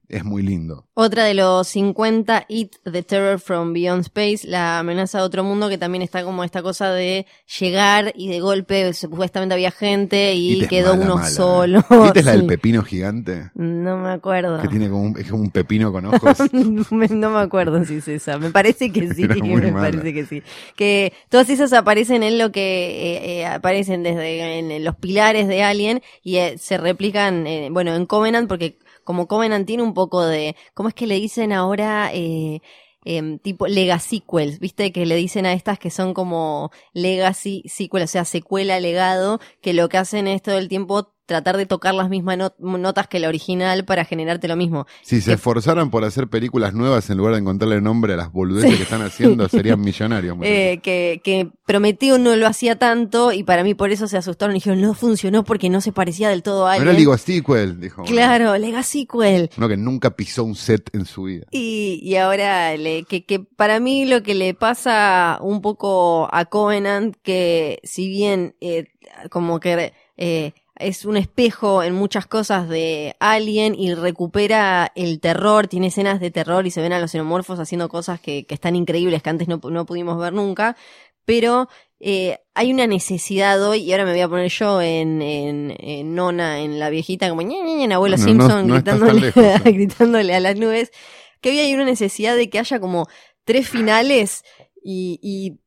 [0.09, 0.87] es muy lindo.
[0.94, 5.68] Otra de los 50, It, The Terror from Beyond Space, la amenaza de otro mundo,
[5.68, 7.27] que también está como esta cosa de
[7.59, 11.31] llegar y de golpe supuestamente había gente y es quedó mala, uno mala, ¿eh?
[11.31, 11.85] solo.
[12.03, 13.51] ¿Viste la del pepino gigante?
[13.55, 14.61] No me acuerdo.
[14.61, 16.38] Que tiene como un, es como un pepino con ojos.
[16.53, 18.38] No me acuerdo si es esa.
[18.38, 19.29] Me parece que sí.
[19.29, 19.90] Me mala.
[19.90, 20.42] parece que sí.
[20.77, 25.49] Que todas esas aparecen en lo que eh, eh, aparecen desde en, en los pilares
[25.49, 30.23] de Alien y eh, se replican, bueno, en Covenant porque como Covenant tiene un poco
[30.23, 32.11] de, ¿cómo es que le dicen ahora?
[32.12, 32.61] Eh,
[33.07, 38.03] em, tipo legacy sequels, viste que le dicen a estas que son como legacy sequel,
[38.03, 41.95] o sea, secuela, legado, que lo que hacen es todo el tiempo tratar de tocar
[41.95, 44.87] las mismas not- notas que la original para generarte lo mismo.
[45.03, 48.75] Si se esforzaran por hacer películas nuevas en lugar de encontrarle nombre a las boludeces
[48.77, 50.37] que están haciendo, serían millonarios.
[50.43, 54.57] Eh, que, que Prometeo no lo hacía tanto y para mí por eso se asustaron
[54.57, 56.88] y dijeron no funcionó porque no se parecía del todo a no alguien.
[56.88, 58.05] era Ligo Sequel, dijo.
[58.05, 59.51] Claro, Legacy Sequel.
[59.59, 61.45] Uno que nunca pisó un set en su vida.
[61.51, 66.47] Y, y ahora, le, que, que para mí lo que le pasa un poco a
[66.47, 68.87] Covenant, que si bien eh,
[69.31, 75.67] como que eh, es un espejo en muchas cosas de Alien y recupera el terror,
[75.67, 78.77] tiene escenas de terror y se ven a los xenomorfos haciendo cosas que, que están
[78.77, 80.77] increíbles que antes no, no pudimos ver nunca,
[81.25, 81.69] pero
[82.01, 86.14] eh, hay una necesidad hoy, y ahora me voy a poner yo en, en, en
[86.14, 89.61] Nona, en la viejita, como en abuelo No, Simpson, no gritándole, lejos, ¿eh?
[89.64, 90.93] gritándole a las nubes,
[91.41, 93.09] que había una necesidad de que haya como
[93.45, 94.45] tres finales
[94.83, 95.59] y, y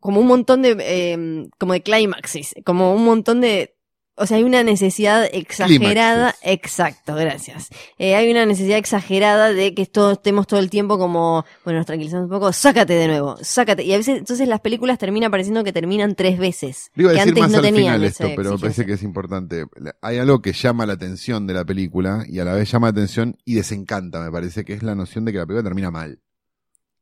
[0.00, 3.77] como un montón de, eh, como de clímaxes, como un montón de,
[4.18, 7.68] o sea, hay una necesidad exagerada, exacto, gracias.
[7.98, 11.86] Eh, hay una necesidad exagerada de que todos estemos todo el tiempo como, bueno, nos
[11.86, 13.84] tranquilizamos un poco, sácate de nuevo, sácate.
[13.84, 16.90] Y a veces, entonces las películas terminan pareciendo que terminan tres veces.
[16.94, 19.02] A que decir antes más no al tenían final esto, pero me parece que es
[19.02, 19.66] importante.
[20.02, 22.92] Hay algo que llama la atención de la película y a la vez llama la
[22.92, 26.20] atención y desencanta, me parece, que es la noción de que la película termina mal.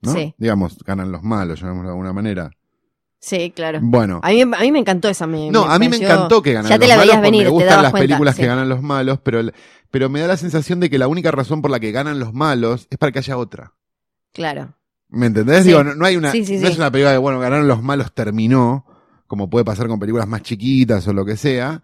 [0.02, 0.12] ¿no?
[0.12, 0.34] Sí.
[0.38, 2.50] Digamos, ganan los malos, llamémoslo de alguna manera.
[3.26, 3.80] Sí, claro.
[3.82, 4.20] Bueno.
[4.22, 5.26] A mí, a mí me encantó esa.
[5.26, 7.50] Me, No, a mí me encantó que ganan Ya los te la malos venir, me
[7.50, 8.42] gustan las cuenta, películas sí.
[8.42, 9.40] que ganan los malos, pero,
[9.90, 12.32] pero me da la sensación de que la única razón por la que ganan los
[12.34, 13.72] malos es para que haya otra.
[14.32, 14.76] Claro.
[15.08, 15.62] ¿Me entendés?
[15.64, 15.70] Sí.
[15.70, 17.82] Digo, no, no hay una, Sí, sí, no es una película de, bueno, ganaron los
[17.82, 18.86] malos, terminó,
[19.26, 21.82] como puede pasar con películas más chiquitas o lo que sea,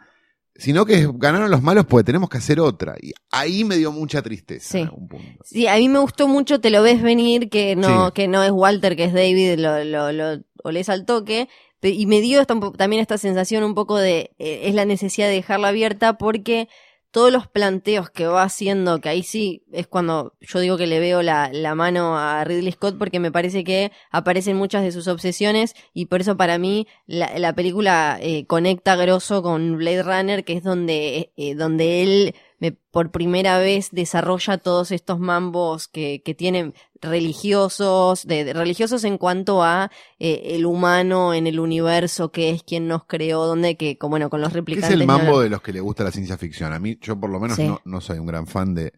[0.55, 2.95] sino que ganaron los malos porque tenemos que hacer otra.
[3.01, 4.79] Y ahí me dio mucha tristeza Sí.
[4.79, 5.45] en algún punto.
[5.45, 8.13] Sí, a mí me gustó mucho, te lo ves venir, que no, Sí.
[8.15, 11.49] que no es Walter, que es David, lo, lo, lo olés al toque.
[11.85, 15.35] Y me dio esta- también esta sensación un poco de, eh, es la necesidad de
[15.35, 16.69] dejarla abierta porque
[17.13, 20.99] todos los planteos que va haciendo, que ahí sí es cuando yo digo que le
[20.99, 25.07] veo la, la mano a Ridley Scott porque me parece que aparecen muchas de sus
[25.09, 30.45] obsesiones y por eso para mí la, la película eh, conecta grosso con Blade Runner,
[30.45, 36.23] que es donde, eh, donde él me, por primera vez desarrolla todos estos mambos que,
[36.25, 42.31] que tienen religiosos, de, de- religiosos en cuanto a eh, el humano en el universo,
[42.31, 44.91] que es quien nos creó, donde que, como bueno, con los ¿Qué replicantes.
[44.91, 46.73] es el no- mambo de los que le gusta la ciencia ficción?
[46.73, 47.67] A mí, yo por lo menos Sí.
[47.67, 48.93] no, no soy un gran fan de,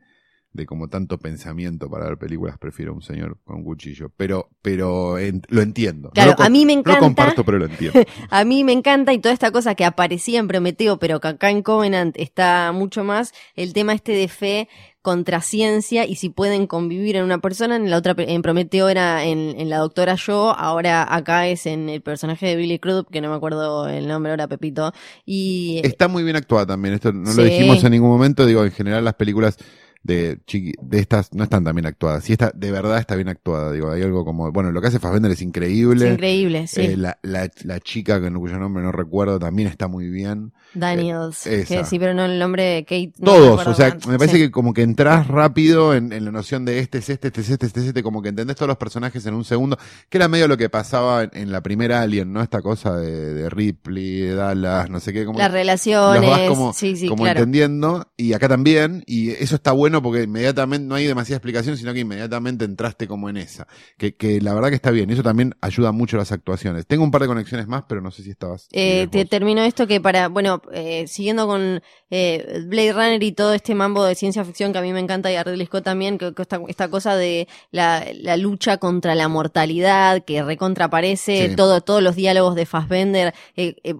[0.55, 2.57] de como tanto pensamiento para ver películas.
[2.59, 4.11] Prefiero un señor con un cuchillo.
[4.17, 6.11] Pero, pero en- lo entiendo.
[6.11, 7.01] Claro, no lo, a mí me No encanta.
[7.01, 8.01] lo comparto, pero lo entiendo.
[8.31, 11.51] A mí me encanta y toda esta cosa que aparecía en Prometeo, pero que acá
[11.51, 14.69] en Covenant está mucho más, el tema este de fe
[15.03, 19.25] contra ciencia y si pueden convivir en una persona, en la otra, en Prometeo era
[19.25, 23.21] en, en la doctora Yo, ahora acá es en el personaje de Billy Crudup, que
[23.21, 24.93] no me acuerdo el nombre ahora, Pepito,
[25.27, 26.95] y Está muy bien actuada también.
[26.95, 28.47] Esto no lo dijimos en ningún momento.
[28.47, 29.59] Digo, en general las películas
[30.05, 32.23] de chiqui- de estas no están tan bien actuadas.
[32.25, 33.73] Si esta de verdad está bien actuada.
[33.73, 36.07] Digo, hay algo como, bueno, lo que hace Fassbender es increíble.
[36.07, 36.83] es increíble, sí.
[36.83, 40.53] Eh, la, la, la chica cuyo nombre no recuerdo también está muy bien.
[40.75, 43.13] Daniels, eh, que sí, pero no el nombre de Kate.
[43.19, 44.09] no Todos, o sea, tanto.
[44.09, 44.43] me parece Sí.
[44.43, 47.51] que como que entras rápido en, en la noción de este es este, este es
[47.51, 49.79] este, este es este, como que entendés todos los personajes en un segundo,
[50.11, 52.43] que era medio lo que pasaba en, en la primera Alien, ¿no?
[52.43, 56.41] Esta cosa de, de Ripley, de Dallas, no sé qué, como Las los relaciones, vas
[56.49, 57.39] como, sí, sí, como claro.
[57.41, 61.93] entendiendo, y acá también, y eso está bueno porque inmediatamente no hay demasiada explicación, sino
[61.93, 63.67] que inmediatamente entraste como en esa,
[63.99, 66.87] que, que la verdad que está bien, eso también ayuda mucho a las actuaciones.
[66.87, 68.69] Tengo un par de conexiones más, pero no sé si estabas...
[68.73, 73.55] Eh, te termino esto que para, bueno, eh, siguiendo con eh, Blade Runner y todo
[73.55, 76.19] este mambo de ciencia ficción que a mí me encanta y a Ridley Scott también,
[76.19, 81.49] que, que esta, esta cosa de la, la lucha contra la mortalidad que recontra aparece,
[81.51, 81.57] Sí.
[81.57, 83.35] todo, todos los diálogos de Fassbender,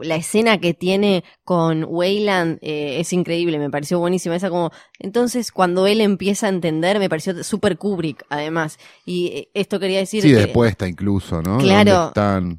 [0.01, 5.84] la escena que tiene con Wayland es increíble, me pareció buenísima, esa como, entonces cuando
[5.87, 10.29] él empieza a entender, me pareció súper Kubrick además, y eh, esto quería decir Sí,
[10.29, 11.59] que- después está incluso, ¿no?
[11.59, 12.13] Claro,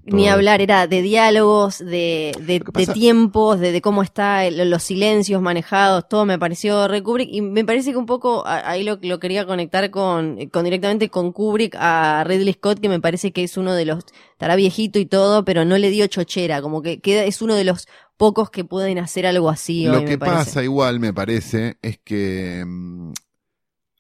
[0.06, 2.60] ni hablar, era de diálogos, de, de,
[2.94, 7.30] tiempos, de, de cómo está el- los silencios manejados, todo me pareció re Kubrick.
[7.32, 11.32] Y me parece que un poco ahí lo, lo quería conectar con, con directamente con
[11.32, 15.06] Kubrick a Ridley Scott, que me parece que es uno de los, estará viejito y
[15.06, 18.64] todo, pero no le dio chochera, como que queda, es uno de los pocos que
[18.64, 19.86] pueden hacer algo así.
[19.86, 20.38] Lo hoy, que parece.
[20.38, 23.12] pasa igual, me parece, es que mm,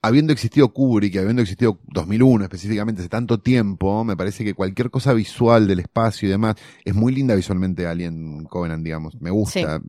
[0.06, 5.14] habiendo existido Kubrick habiendo existido 2001 específicamente hace tanto tiempo, me parece que cualquier cosa
[5.14, 9.20] visual del espacio y demás es muy linda visualmente Alien Covenant, digamos.
[9.20, 9.82] Me gusta.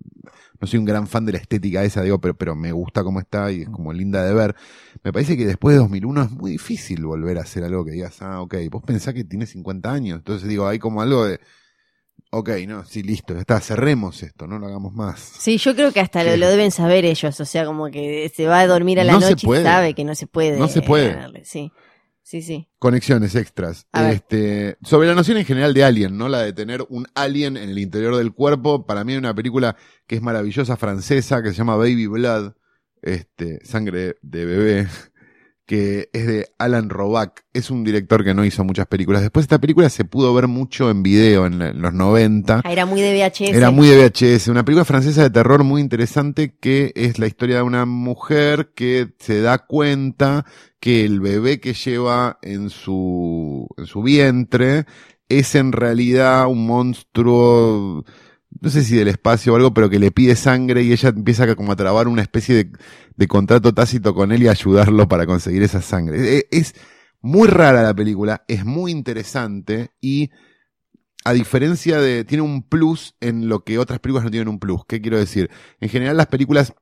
[0.59, 3.21] No soy un gran fan de la estética esa, digo, pero, pero me gusta cómo
[3.21, 4.57] está y es como linda de ver.
[5.05, 8.23] Me parece que después de 2001 es muy difícil volver a hacer algo que digas,
[8.23, 10.17] ah, ok, vos pensás que tiene 50 años.
[10.17, 11.41] Entonces digo, hay como algo de,
[12.39, 15.21] ok, no, sí, listo, ya está, cerremos esto, no lo hagamos más.
[15.39, 16.39] Sí, yo creo que hasta lo, Sí.
[16.39, 19.21] lo deben saber ellos, o sea, como que se va a dormir a la No
[19.21, 19.63] noche y puede.
[19.63, 20.59] sabe que no se puede.
[20.59, 21.09] No se puede.
[21.11, 21.45] ganarle.
[21.45, 21.71] Sí,
[22.23, 22.69] sí, sí.
[22.79, 23.87] Conexiones extras.
[23.93, 24.15] A ver.
[24.15, 26.29] Este, sobre la noción en general de alien, ¿no?
[26.29, 28.87] La de tener un alien en el interior del cuerpo.
[28.87, 32.53] Para mí hay una película que es maravillosa francesa que se llama Baby Blood,
[33.03, 34.89] este, sangre de bebé,
[35.67, 37.45] que es de Alan Roback.
[37.53, 39.23] Es un director que no hizo muchas películas.
[39.23, 42.63] Después esta película se pudo ver mucho en video en, la- en los 90.
[42.65, 43.41] Ah, era muy de VHS.
[43.55, 47.57] Era muy de VHS, una película francesa de terror muy interesante que es la historia
[47.57, 50.47] de una mujer que se da cuenta
[50.79, 54.87] que el bebé que lleva en su, en su vientre
[55.29, 58.05] es en realidad un monstruo,
[58.61, 61.55] no sé si del espacio o algo, pero que le pide sangre y ella empieza
[61.57, 62.71] como a trabar una especie
[63.17, 66.39] de, contrato tácito con él y ayudarlo para conseguir esa sangre.
[66.39, 66.75] E- Es
[67.21, 70.31] muy rara la película, es muy interesante y
[71.25, 74.83] a diferencia de, tiene un plus en lo que otras películas no tienen un plus.
[74.87, 75.51] ¿Qué quiero decir?
[75.81, 76.75] En general las películas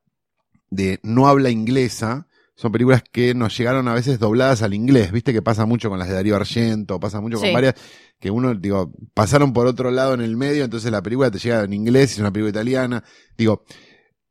[0.70, 5.10] de no habla inglesa son películas que nos llegaron a veces dobladas al inglés.
[5.12, 7.44] Viste que pasa mucho con las de Darío Argento, pasa mucho Sí.
[7.44, 7.74] con varias
[8.20, 11.62] que uno, digo, pasaron por otro lado en el medio, entonces la película te llega
[11.64, 13.02] en inglés, es una película italiana.
[13.36, 13.64] Digo,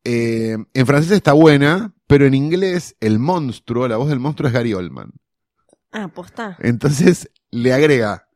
[0.03, 4.53] eh, en francés está buena, pero en inglés el monstruo, la voz del monstruo es
[4.53, 5.11] Gary Oldman.
[5.91, 6.57] Ah, posta.
[6.59, 8.27] Entonces le agrega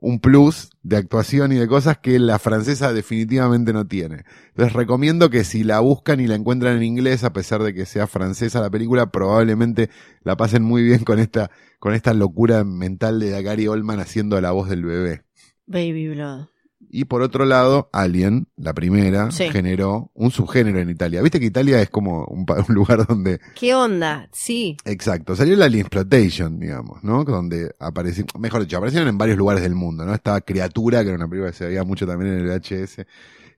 [0.00, 4.24] un plus de actuación y de cosas que la francesa definitivamente no tiene.
[4.48, 7.86] Entonces recomiendo que si la buscan y la encuentran en inglés, a pesar de que
[7.86, 9.90] sea francesa la película, probablemente
[10.22, 14.52] la pasen muy bien con esta, con esta locura mental de Gary Oldman haciendo la
[14.52, 15.22] voz del bebé.
[15.66, 16.48] Baby Blood.
[16.88, 19.48] Y por otro lado, Alien, la primera, Sí.
[19.50, 21.22] generó un subgénero en Italia.
[21.22, 24.28] Viste que Italia es como un, lugar donde ¿Qué onda?
[24.32, 24.76] Sí.
[24.84, 27.22] Exacto, salió la Alien Exploitation, digamos, ¿no?
[27.24, 30.14] Donde apareció, mejor dicho, aparecieron en varios lugares del mundo, ¿no?
[30.14, 33.06] Estaba Criatura, que era una película que se veía mucho también en el VHS,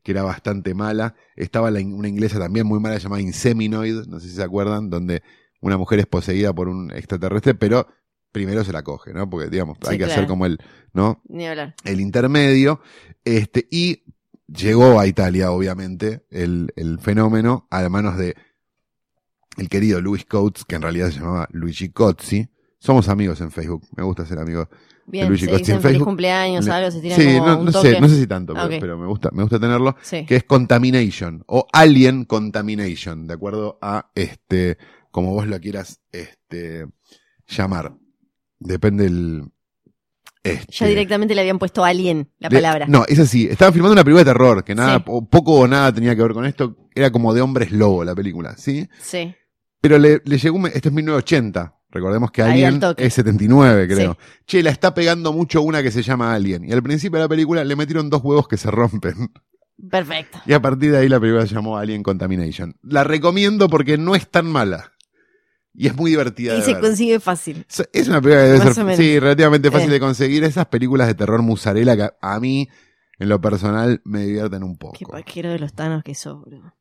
[0.03, 1.15] que era bastante mala.
[1.37, 5.23] Estaba la una inglesa también muy mala llamada Inseminoid, no sé si se acuerdan, donde
[5.61, 7.87] una mujer es poseída por un extraterrestre, pero
[8.33, 9.29] primero se la coge, ¿no?
[9.31, 10.13] Porque, digamos, Sí, hay que claro.
[10.13, 10.59] hacer como el,
[10.93, 11.23] ¿no?
[11.29, 11.75] Ni hablar.
[11.85, 12.81] el intermedio,
[13.25, 14.03] este, y
[14.49, 18.35] llegó a Italia, obviamente, el, el fenómeno a manos de
[19.59, 22.49] el querido Luis Coates, que en realidad se llamaba Luigi Cozzi.
[22.79, 24.69] Somos amigos en Facebook, me gusta ser amigo.
[25.07, 26.05] Bien, Luigi se Cozzi en Facebook.
[26.07, 27.91] cumpleaños, Le- algo, se tiran Sí, como no, un no toque.
[27.93, 30.25] sé, no sé si tanto, Ah, pero, me gusta, me gusta tenerlo, Sí.
[30.27, 34.79] que es Contamination, o Alien Contamination, de acuerdo a este,
[35.11, 36.87] como vos lo quieras, este,
[37.47, 37.95] llamar.
[38.65, 39.43] Depende el,
[40.45, 42.87] Ya este, directamente le habían puesto alien la palabra.
[42.89, 43.47] No, es así.
[43.49, 45.05] Estaban filmando una película de terror, que nada, Sí.
[45.31, 46.77] poco o nada tenía que ver con esto.
[46.95, 48.89] Era como de hombres lobo la película, ¿sí?
[49.01, 49.35] Sí.
[49.81, 51.75] Pero le, le llegó, un, esto es 1980.
[51.91, 54.17] Recordemos que Ahí Alien es 79, creo.
[54.47, 56.65] Che, la está pegando mucho una que se llama Alien.
[56.65, 59.31] Y al principio de la película le metieron dos huevos que se rompen.
[59.91, 60.39] Perfecto.
[60.47, 62.77] Y a partir de ahí la película se llamó Alien Contamination.
[62.83, 64.92] La recomiendo porque no es tan mala.
[65.75, 66.55] Y es muy divertida.
[66.55, 66.83] Y de se ver.
[66.83, 67.65] consigue fácil.
[67.93, 69.93] Es- una película que debe Más ser sí, relativamente fácil Eh.
[69.95, 70.45] de conseguir.
[70.45, 72.69] Esas películas de terror musarela que a, mí,
[73.19, 74.95] en lo personal, me divierten un poco.
[74.99, 76.75] Qué paquero de los tanos que sos, bro.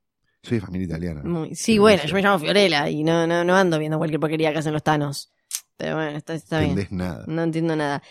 [0.43, 1.21] Soy de familia italiana.
[1.23, 4.51] Muy- Sí, bueno, yo me llamo Fiorella y no, no, no ando viendo cualquier porquería
[4.51, 5.31] que hacen los tanos.
[5.77, 6.71] Pero bueno, está, está No bien.
[6.79, 7.23] entendés nada.
[7.27, 8.01] No entiendo nada.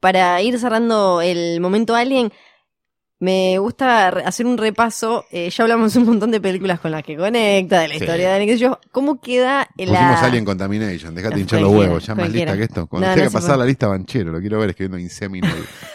[0.00, 2.30] Para ir cerrando el momento Alien,
[3.20, 5.24] me gusta hacer un repaso.
[5.30, 8.00] eh, ya hablamos un montón de películas con las que conecta, de la Sí.
[8.00, 8.78] historia de sé yo.
[8.92, 10.20] ¿Cómo queda Pusimos la.
[10.20, 11.14] Alien Contamination.
[11.14, 12.06] Dejate No, hinchar los huevos.
[12.06, 12.86] Ya más lista que esto.
[12.86, 13.58] Cuando No, tenga no que pasar puede.
[13.60, 14.32] la lista banchero.
[14.32, 15.52] Lo quiero ver escribiendo Inseminoid.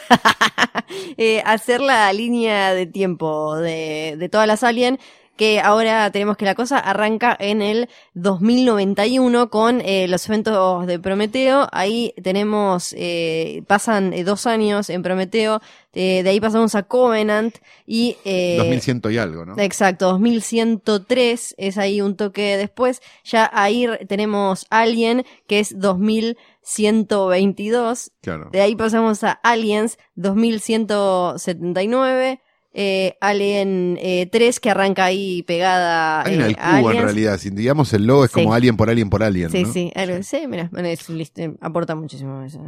[1.17, 4.99] eh, hacer la línea de tiempo de, de todas las Alien,
[5.35, 10.99] que ahora tenemos que la cosa arranca en el 2091 con eh, los eventos de
[10.99, 11.67] Prometeo.
[11.71, 15.61] Ahí tenemos, eh, pasan eh, dos años en Prometeo,
[15.93, 18.15] eh, de ahí pasamos a Covenant y...
[18.25, 19.55] eh, 2100 y algo, ¿no?
[19.59, 23.01] Exacto, 2103 es ahí un toque después.
[23.23, 28.11] Ya ahí tenemos Alien, que es 2122.
[28.21, 28.49] Claro.
[28.51, 32.41] De ahí pasamos a Aliens 2179.
[32.75, 37.37] Eh, Alien eh, 3 que arranca ahí pegada una eh, del a cubo en realidad.
[37.37, 38.41] Si digamos el logo es Sí.
[38.41, 39.51] como Alien por Alien por Alien.
[39.51, 39.71] Sí, ¿no?
[39.71, 42.59] sí, algo, sí, mira, es eh, aporta muchísimo eso.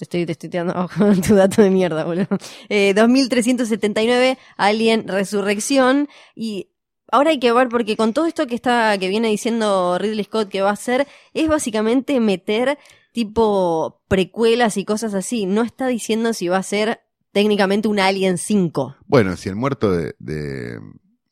[0.00, 2.26] Te estoy, te estoy tirando con tu dato de mierda, boludo.
[2.70, 6.08] Eh, 2379, Alien Resurrección.
[6.34, 6.70] Y
[7.12, 10.48] ahora hay que ver, porque con todo esto que está, que viene diciendo Ridley Scott
[10.48, 12.78] que va a hacer, es básicamente meter
[13.12, 15.44] tipo precuelas y cosas así.
[15.44, 18.96] No está diciendo si va a ser técnicamente un Alien 5.
[19.04, 20.80] Bueno, si el muerto de, de,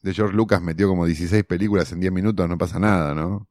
[0.03, 3.49] de George Lucas metió como 16 películas en 10 minutos, no pasa nada, ¿no?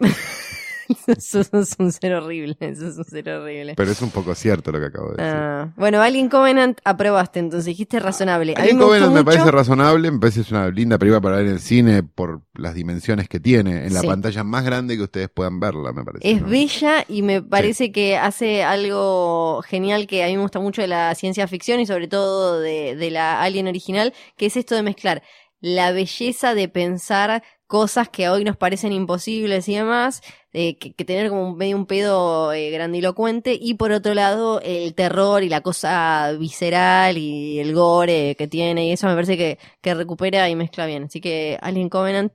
[1.06, 3.74] eso es un ser horrible, eso es un ser horrible.
[3.76, 5.38] Pero es un poco cierto lo que acabo de decir.
[5.38, 8.52] Ah, bueno, Alien Covenant aprobaste, entonces dijiste razonable.
[8.52, 11.36] A mí Alien me Covenant me parece razonable, me parece es una linda película para
[11.36, 14.06] ver en el cine por las dimensiones que tiene, en la Sí.
[14.06, 16.30] pantalla más grande que ustedes puedan verla, me parece.
[16.30, 16.48] Es ¿no?
[16.48, 20.88] bella y me parece que hace algo genial que a mí me gusta mucho de
[20.88, 24.82] la ciencia ficción y sobre todo de, de la Alien original, que es esto de
[24.82, 25.22] mezclar
[25.60, 31.28] la belleza de pensar cosas que hoy nos parecen imposibles y demás, eh, que, tener
[31.28, 36.32] como medio un pedo eh, grandilocuente y por otro lado el terror y la cosa
[36.38, 40.86] visceral y el gore que tiene y eso me parece que, que recupera y mezcla
[40.86, 41.04] bien.
[41.04, 42.32] Así que Alien Covenant,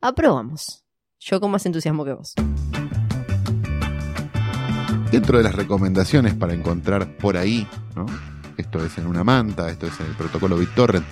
[0.00, 0.84] aprobamos.
[1.18, 2.34] Yo con más entusiasmo que vos.
[5.10, 8.04] Dentro de las recomendaciones para encontrar por ahí, ¿no?
[8.56, 11.06] Esto es en una manta, esto es en el protocolo BitTorrent,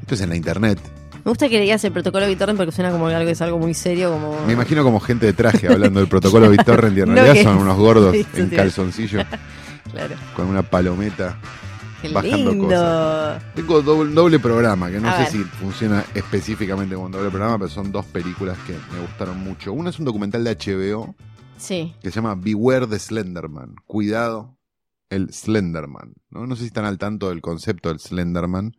[0.00, 0.80] esto es en la internet.
[1.24, 3.74] Me gusta que digas el protocolo BitTorrent porque suena como algo que es algo muy
[3.74, 4.38] serio, como...
[4.46, 7.76] Me imagino como gente de traje hablando del protocolo BitTorrent y en realidad son unos
[7.76, 9.20] gordos en calzoncillo
[9.92, 10.14] Claro.
[10.36, 11.38] con una palometa.
[12.02, 12.66] Qué Bajando lindo.
[12.66, 13.42] cosas.
[13.54, 15.32] Tengo doble, doble programa, que no A sé ver.
[15.32, 19.72] si funciona específicamente como un doble programa, pero son dos películas que me gustaron mucho.
[19.72, 21.14] Una es un documental de HBO
[21.56, 21.94] Sí.
[22.00, 23.74] que se llama Beware the Slenderman.
[23.86, 24.56] Cuidado,
[25.10, 26.12] el Slenderman.
[26.30, 26.46] ¿no?
[26.46, 28.76] no sé si están al tanto del concepto del Slenderman.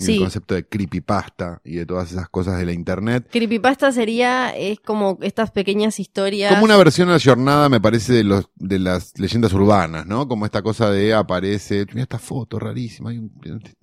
[0.00, 0.14] Y Sí.
[0.14, 3.28] el concepto de creepypasta y de todas esas cosas de la internet.
[3.30, 6.50] Creepypasta sería, es como estas pequeñas historias.
[6.52, 10.26] Como una versión ayornada, me parece, de los de las leyendas urbanas, ¿no?
[10.26, 13.30] Como esta cosa de aparece, mira esta foto rarísima, hay un,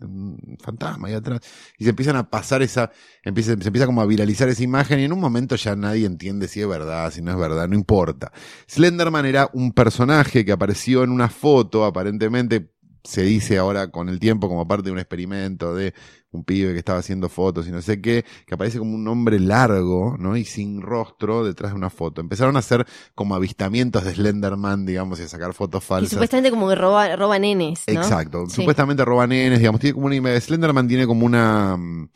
[0.01, 1.39] un fantasma ahí atrás.
[1.77, 2.91] Y se empiezan a pasar esa,
[3.23, 6.47] empieza, se empieza como a viralizar esa imagen y en un momento ya nadie entiende
[6.47, 8.31] si es verdad, si no es verdad, no importa.
[8.67, 12.71] Slenderman era un personaje que apareció en una foto, aparentemente
[13.03, 15.93] se dice ahora con el tiempo como parte de un experimento de
[16.31, 19.39] un pibe que estaba haciendo fotos y no sé qué, que aparece como un hombre
[19.39, 20.35] largo, ¿no?
[20.37, 22.21] Y sin rostro detrás de una foto.
[22.21, 26.11] Empezaron a hacer como avistamientos de Slenderman, digamos, y a sacar fotos Y falsas.
[26.11, 27.93] supuestamente como que roba, roba nenes, ¿no?
[27.93, 28.45] Exacto.
[28.47, 28.55] Sí.
[28.57, 32.09] Supuestamente roba nenes, digamos, tiene como una Slenderman tiene como una mm,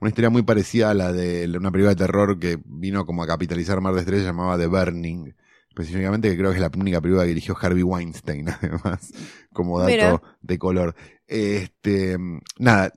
[0.00, 3.26] una historia muy parecida a la de una película de terror que vino como a
[3.26, 5.34] capitalizar Mar de Estrellas llamada The Burning.
[5.70, 9.12] Específicamente, que creo que es la única película que dirigió Harvey Weinstein, además,
[9.52, 10.22] como dato Mira.
[10.40, 10.96] de color.
[11.26, 12.16] Este,
[12.58, 12.92] nada,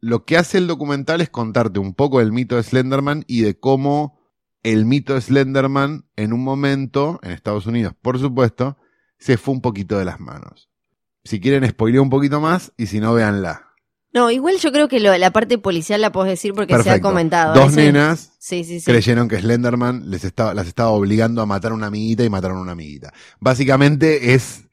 [0.00, 3.58] lo que hace el documental es contarte un poco del mito de Slenderman y de
[3.58, 4.18] cómo
[4.62, 8.76] el mito de Slenderman en un momento, en Estados Unidos, por supuesto,
[9.18, 10.68] se fue un poquito de las manos.
[11.24, 13.64] Si quieren, spoileo un poquito más y si no, véanla.
[14.14, 17.00] No, igual yo creo que lo- la parte policial la puedes decir porque se ha
[17.00, 17.52] comentado.
[17.54, 18.86] Dos Eso- nenas Sí, sí, sí.
[18.90, 22.56] creyeron que Slenderman les estaba, las estaba obligando a matar a una amiguita y mataron
[22.58, 23.12] a una amiguita.
[23.40, 24.64] Básicamente es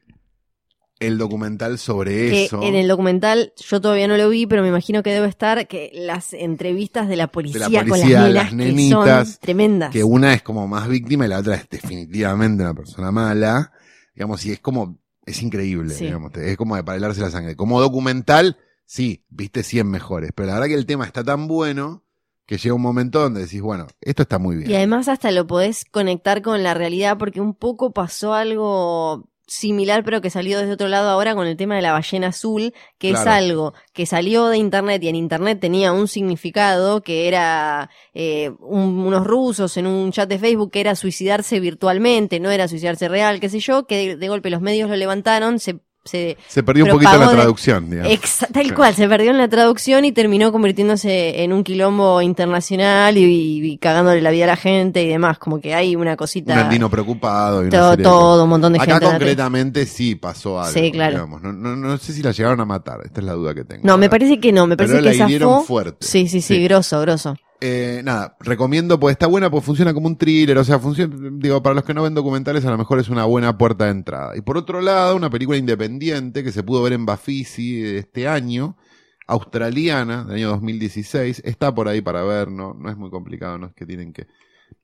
[1.00, 2.62] el documental sobre que eso.
[2.64, 5.91] en el documental yo todavía no lo vi, pero me imagino que debe estar que
[5.93, 9.91] las entrevistas de la policía, con policía, las nenas las que nenitas, son tremendas.
[9.91, 13.72] que una es como más víctima y la otra es definitivamente una persona mala.
[14.14, 16.06] Digamos, y es como, es increíble, Sí.
[16.06, 17.56] digamos, es como de para helarse la sangre.
[17.58, 22.04] Como documental, sí, viste 100 mejores, pero la verdad que el tema está tan bueno
[22.46, 24.70] que llega un momento donde decís, bueno, esto está muy bien.
[24.72, 30.04] Y además hasta lo podés conectar con la realidad porque un poco pasó algo similar
[30.04, 33.10] pero que salió desde otro lado ahora con el tema de la ballena azul, que
[33.12, 38.52] es algo que salió de internet y en internet tenía un significado que era eh,
[38.60, 43.08] un- unos rusos en un chat de Facebook que era suicidarse virtualmente, no era suicidarse
[43.08, 45.80] real, qué sé yo, que de, de golpe los medios lo levantaron, se...
[46.06, 48.12] se Se perdió un poquito la de- traducción, digamos.
[48.12, 48.76] Exa- tal Claro.
[48.76, 53.24] cual, se perdió en la traducción y terminó convirtiéndose en un quilombo internacional y,
[53.72, 55.39] y cagándole la vida a la gente y demás.
[55.39, 56.60] Como que hay una un cosita.
[56.60, 58.99] andino preocupado y una todo, serie de todo, un montón de Acá gente.
[59.08, 59.18] tele.
[59.18, 60.72] concretamente sí pasó algo.
[60.80, 61.28] Sí, claro.
[61.41, 63.82] No, no, no sé si la llegaron a matar, esta es la duda que tengo.
[63.86, 65.64] No, me parece que no, me parece Pero que la zafó.
[65.64, 66.06] fuerte.
[66.06, 66.64] Sí, sí, sí, Sí.
[66.64, 67.36] grosso, grosso.
[67.68, 71.63] Eh, nada, recomiendo, pues está buena, pues funciona como un thriller, o sea, funciona, digo,
[71.63, 74.38] para los que no ven documentales, a lo mejor es una buena puerta de entrada.
[74.38, 78.78] Y por otro lado, una película independiente que se pudo ver en Bafisi este año,
[79.26, 83.66] australiana, del año 2016, está por ahí para ver, no, no es muy complicado, no
[83.66, 84.28] es que tienen que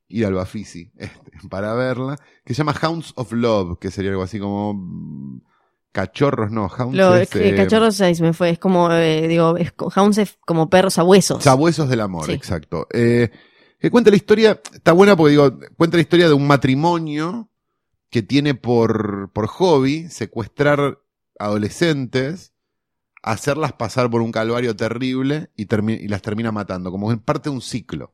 [0.07, 4.23] ir al Bafisi este, para verla, que se llama Hounds of Love, que sería algo
[4.23, 5.39] así como
[5.91, 9.73] cachorros, no, Hounds Lo, es, eh, cachorro 6 me fue, es como, eh, digo, es,
[9.95, 11.43] Hounds es como perros a huesos.
[11.43, 12.31] Sabuesos del amor, Sí.
[12.33, 12.87] exacto.
[12.93, 13.29] Eh,
[13.79, 17.49] que cuenta la historia, está buena porque digo, cuenta la historia de un matrimonio
[18.09, 20.99] que tiene por, por hobby secuestrar
[21.39, 22.53] adolescentes,
[23.23, 27.49] hacerlas pasar por un calvario terrible y, termi- y las termina matando, como en parte
[27.49, 28.13] de un ciclo.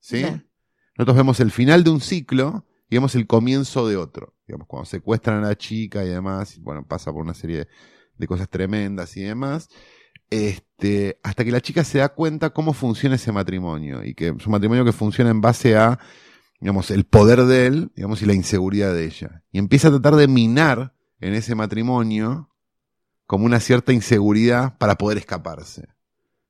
[0.00, 0.18] ¿Sí?
[0.18, 0.48] Bien.
[0.96, 2.64] Nosotros vemos el final de un ciclo
[2.96, 4.34] vemos el comienzo de otro.
[4.46, 7.68] Digamos, cuando secuestran a la chica y demás, y bueno, pasa por una serie de,
[8.16, 9.68] de cosas tremendas y demás.
[10.30, 14.46] Este, hasta que la chica se da cuenta cómo funciona ese matrimonio y que es
[14.46, 15.98] un matrimonio que funciona en base a,
[16.60, 19.42] digamos, el poder de él, digamos, y la inseguridad de ella.
[19.50, 22.50] Y empieza a tratar de minar en ese matrimonio
[23.26, 25.88] como una cierta inseguridad para poder escaparse.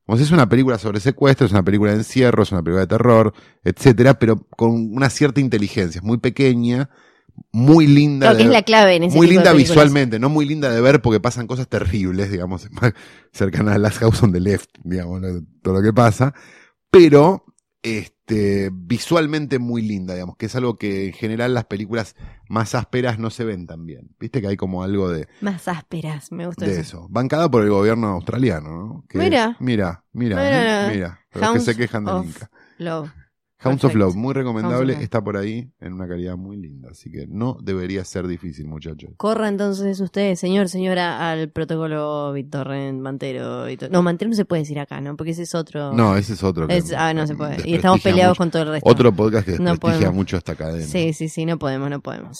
[0.08, 2.80] Como si es una película sobre secuestro, es una película de encierro, es una película
[2.80, 6.88] de terror, etcétera, pero con una cierta inteligencia, es muy pequeña,
[7.52, 8.28] muy linda.
[8.28, 10.70] Creo que de- es la clave en ese muy tipo linda visualmente, no muy linda
[10.70, 12.94] de ver porque pasan cosas terribles, digamos, más
[13.32, 15.20] cercanas a Last House on the Left, digamos,
[15.60, 16.32] todo lo que pasa,
[16.90, 17.44] pero
[17.82, 22.16] este visualmente muy linda, digamos, que es algo que en general las películas
[22.48, 24.10] más ásperas no se ven tan bien.
[24.18, 26.80] Viste que hay como algo de, Más ásperas, me gusta de eso.
[26.80, 27.06] eso.
[27.10, 29.04] Bancada por el gobierno australiano, ¿no?
[29.08, 29.56] Que- Mira.
[29.60, 30.88] Mira, mira, Mira.
[30.92, 31.20] mira.
[31.32, 32.50] Los que se quejan of Inca.
[32.78, 33.10] Love.
[33.62, 33.94] Hounds of.
[33.94, 35.02] Love, muy recomendable, Love.
[35.02, 39.10] está por ahí en una calidad muy linda, así que no debería ser difícil, muchachos.
[39.16, 43.68] Corra entonces usted, señor, señora, al protocolo BitTorrent, Mantero.
[43.68, 45.16] y No, Mantero no se puede decir acá, ¿no?
[45.16, 45.92] Porque ese es otro.
[45.92, 46.68] No, ese es otro.
[46.68, 47.68] que ah, no se puede.
[47.68, 48.38] Y estamos peleados mucho.
[48.38, 48.88] con todo el resto.
[48.90, 50.14] Otro podcast que No desprestigia podemos.
[50.14, 50.86] mucho esta cadena.
[50.86, 52.38] Sí, sí, sí, no podemos, no podemos.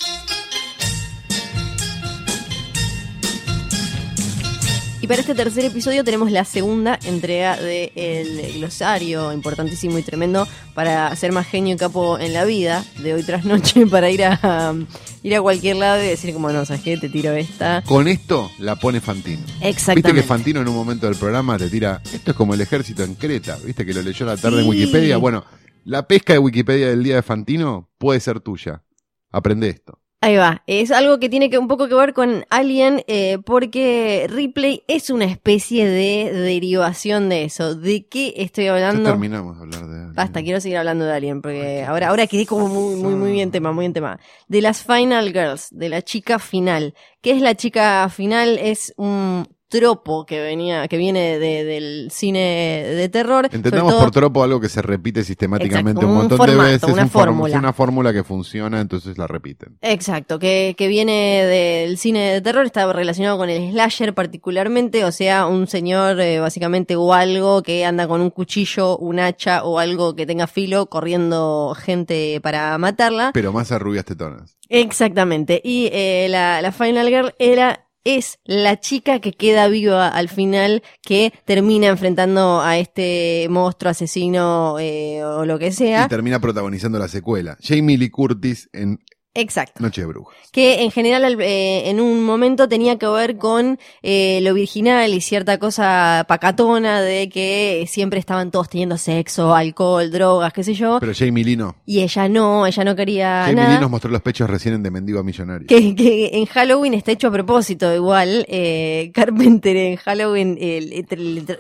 [5.08, 11.32] Para este tercer episodio tenemos la segunda entrega del glosario importantísimo y tremendo para ser
[11.32, 14.74] más genio y capo en la vida de hoy tras noche para ir a
[15.22, 16.98] ir a cualquier lado y decir como no, ¿sabes qué?
[16.98, 17.82] Te tiro esta.
[17.86, 19.40] Con esto la pone Fantino.
[19.46, 20.12] Viste Exactamente.
[20.12, 23.14] que Fantino en un momento del programa te tira, esto es como el ejército en
[23.14, 24.68] Creta, viste que lo leyó la tarde en.
[24.68, 25.16] Wikipedia.
[25.16, 25.42] Bueno,
[25.84, 28.82] la pesca de Wikipedia del día de Fantino puede ser tuya.
[29.30, 30.02] Aprende esto.
[30.20, 34.26] Ahí va, es algo que tiene que un poco que ver con Alien, eh, porque
[34.28, 37.76] Ripley es una especie de derivación de eso.
[37.76, 39.08] ¿De qué estoy Ya hablando?
[39.10, 42.66] terminamos de hablar de Basta, quiero seguir hablando de Alien, porque ahora, ahora quedé como
[42.66, 44.18] muy, muy, muy bien tema, muy bien tema.
[44.48, 46.94] De las Final Girls, de la chica final.
[47.20, 48.58] ¿Qué es la chica final?
[48.58, 52.38] Es un tropo que venía, que viene de- del cine
[52.84, 53.48] de terror.
[53.52, 56.72] Entendamos todo- por tropo algo que se repite sistemáticamente Exacto, un un montón formato, de
[56.72, 56.88] veces.
[56.90, 57.58] una un fórmula.
[57.58, 59.76] Una fórmula que funciona, entonces la repiten.
[59.82, 65.12] Exacto, que, que viene del cine de terror, está relacionado con el slasher particularmente, o
[65.12, 69.78] sea, un señor eh, básicamente o algo que anda con un cuchillo, un hacha o
[69.78, 73.30] algo que tenga filo corriendo gente para matarla.
[73.34, 74.56] Pero más a rubias tetonas.
[74.70, 77.84] Exactamente, y eh, la, la Final Girl era...
[78.10, 84.78] Es la chica que queda viva al final, que termina enfrentando a este monstruo asesino
[84.80, 86.06] eh, o lo que sea.
[86.06, 87.58] Y termina protagonizando la secuela.
[87.60, 88.98] Jamie Lee Curtis en
[89.40, 89.82] Exacto.
[89.82, 90.34] Noche de Brujas.
[90.50, 95.14] que en general al- eh, en un momento tenía que ver con eh, lo virginal
[95.14, 100.74] y cierta cosa pacatona de que siempre estaban todos teniendo sexo, alcohol, drogas, qué sé
[100.74, 100.98] yo.
[101.00, 101.76] Pero Jamie Lee no.
[101.86, 103.74] Y ella no, ella no quería Jamie nada.
[103.74, 105.68] Lee nos mostró los pechos recién en de Mendigo a Millonario.
[105.68, 108.44] Que, que en Halloween está hecho a propósito, igual.
[108.48, 110.58] Eh, Carpenter en Halloween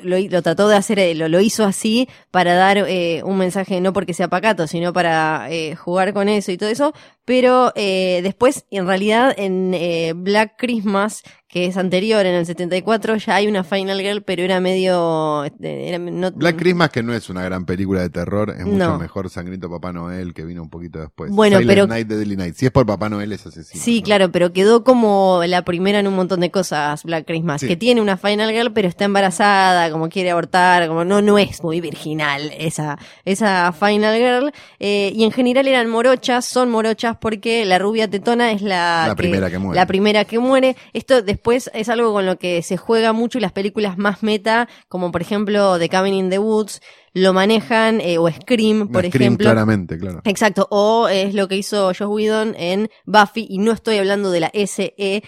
[0.02, 3.92] lo trató de hacer, eh, lo, lo hizo así para dar eh, un mensaje, no
[3.92, 6.92] porque sea pacato, sino para eh, jugar con eso y todo eso.
[7.28, 13.16] Pero eh, después, en realidad, en eh, Black Christmas, que es anterior, en el 74,
[13.16, 15.44] ya hay una Final Girl, pero era medio...
[15.44, 18.76] este, Era, no- Black Christmas, que no es una gran película de terror, es mucho
[18.76, 18.98] No.
[18.98, 21.30] mejor Sangrito Papá Noel, que vino un poquito después.
[21.32, 22.54] Bueno, Silent pero- Night, Deadly Night.
[22.54, 23.82] Si es por Papá Noel, es asesino.
[23.82, 24.04] Sí, ¿no?
[24.04, 27.66] claro, pero quedó como la primera en un montón de cosas, Black Christmas, Sí.
[27.68, 31.62] que tiene una Final Girl, pero está embarazada, como quiere abortar, como no, no es
[31.62, 34.52] muy virginal esa, esa Final Girl.
[34.80, 39.16] Eh, y en general eran morochas, son morochas porque la rubia tetona es la, La
[39.16, 39.80] primera que muere.
[39.80, 40.76] La primera que muere.
[40.92, 41.37] Esto después
[41.72, 45.22] es algo con lo que se juega mucho y las películas más meta, como por
[45.22, 46.80] ejemplo The Cabin in the Woods,
[47.14, 49.44] lo manejan, eh, o Scream, por Scream, ejemplo.
[49.44, 50.20] claramente, claro.
[50.24, 54.40] Exacto, o es lo que hizo Josh Whedon en Buffy, y no estoy hablando de
[54.40, 55.22] la S-E-R-I-E,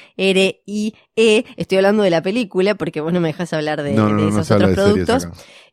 [1.57, 4.23] estoy hablando de la película, porque vos no me dejas hablar de, no, no, de
[4.23, 5.29] no, no esos habla otros productos.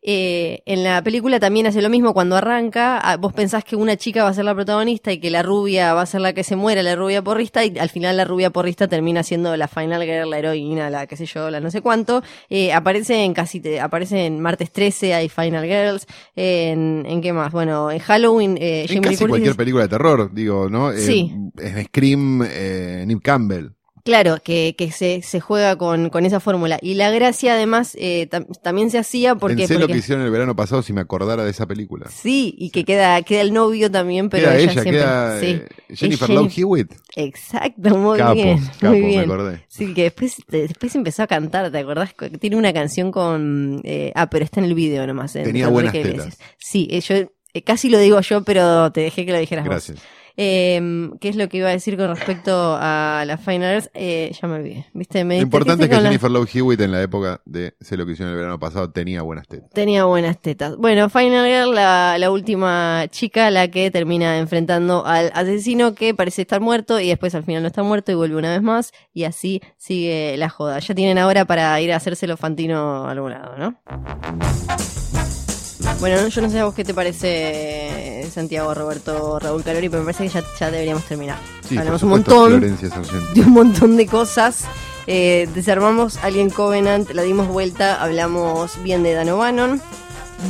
[0.09, 4.23] Eh, en la película también hace lo mismo cuando arranca, vos pensás que una chica
[4.23, 6.55] va a ser la protagonista y que la rubia va a ser la que se
[6.55, 10.29] muera, la rubia porrista, y al final la rubia porrista termina siendo la final girl,
[10.29, 12.23] la heroína, la qué sé yo, la no sé cuánto.
[12.49, 16.05] Eh, aparece en casi, te- aparece en martes 13, hay Final Girls,
[16.37, 19.89] en, en qué más, bueno, en Halloween, eh, En Lee casi cualquier es- película de
[19.89, 20.91] terror, digo, ¿no?
[20.91, 21.33] Eh, Sí.
[21.59, 23.71] En Scream, eh, Nip Campbell.
[24.07, 26.79] Claro, que, que se, se juega con, con esa fórmula.
[26.81, 29.57] Y la gracia, además, eh, tam- también se hacía porque.
[29.57, 32.07] Pensé lo porque- que hicieron el verano pasado si me acordara de esa película.
[32.09, 34.91] Sí, y que queda, queda el novio también, pero queda ella, ella, siempre.
[34.93, 35.45] queda sí.
[35.47, 36.93] eh, Jennifer Love Hewitt.
[37.17, 38.59] Exacto, muy bien.
[38.79, 39.19] capo, muy me bien.
[39.25, 39.65] acordé.
[39.67, 42.15] Sí, que después, después empezó a cantar, ¿te acordás?
[42.39, 43.81] Tiene una canción con.
[43.83, 45.35] eh, ah, pero está en el video nomás.
[45.35, 46.37] en Tenía buenas tetas.
[46.57, 47.15] Sí, eh, yo
[47.53, 49.91] eh, casi lo digo yo, pero te dejé que lo dijeras vos.
[50.39, 53.89] Eh, ¿Qué es lo que iba a decir con respecto a las Finals?
[53.95, 54.85] Eh, ya me olvidé.
[54.93, 55.23] ¿Viste?
[55.23, 58.05] Me Lo importante es que la- Jennifer Love Hewitt en la época de Sé lo
[58.05, 59.69] que hicieron el verano pasado tenía buenas tetas.
[59.71, 60.77] Tenía buenas tetas.
[60.77, 66.43] Bueno, Final Girl, la, la última chica, la que termina enfrentando al asesino que parece
[66.43, 69.23] estar muerto y después al final no está muerto y vuelve una vez más y
[69.23, 70.77] así sigue la joda.
[70.79, 75.26] Ya tienen ahora para ir a hacérselo Fantino a algún lado, ¿no?
[75.99, 80.13] Bueno, yo no sé a vos qué te parece Santiago, Roberto, Raúl Calori, pero me
[80.13, 81.39] parece que ya, ya deberíamos terminar.
[81.67, 84.65] Sí, Hablamos un montón de un montón de cosas.
[85.07, 89.81] Eh, desarmamos Alien Covenant, la dimos vuelta, hablamos bien de Dan O'Bannon,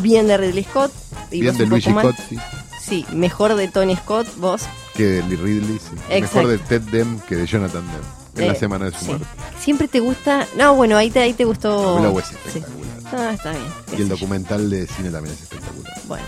[0.02, 0.92] bien de Ridley Scott.
[1.32, 1.92] y Bien de Luigi.
[1.92, 2.38] Scott, sí.
[2.82, 4.64] Sí, mejor de Tony Scott, vos.
[4.96, 5.96] Que de Lee Ridley, sí.
[6.10, 6.48] Exacto.
[6.48, 8.02] Mejor de Ted Dem que de Jonathan Dem.
[8.44, 9.06] En la Eh, semana de su sí.
[9.08, 9.26] muerte.
[9.60, 10.46] Siempre te gusta.
[10.58, 11.98] No, bueno, ahí te, ahí te gustó.
[12.20, 12.64] Es Sí.
[13.14, 13.64] Ah, está bien.
[13.98, 15.94] Y el documental de cine también es espectacular.
[16.08, 16.26] Bueno,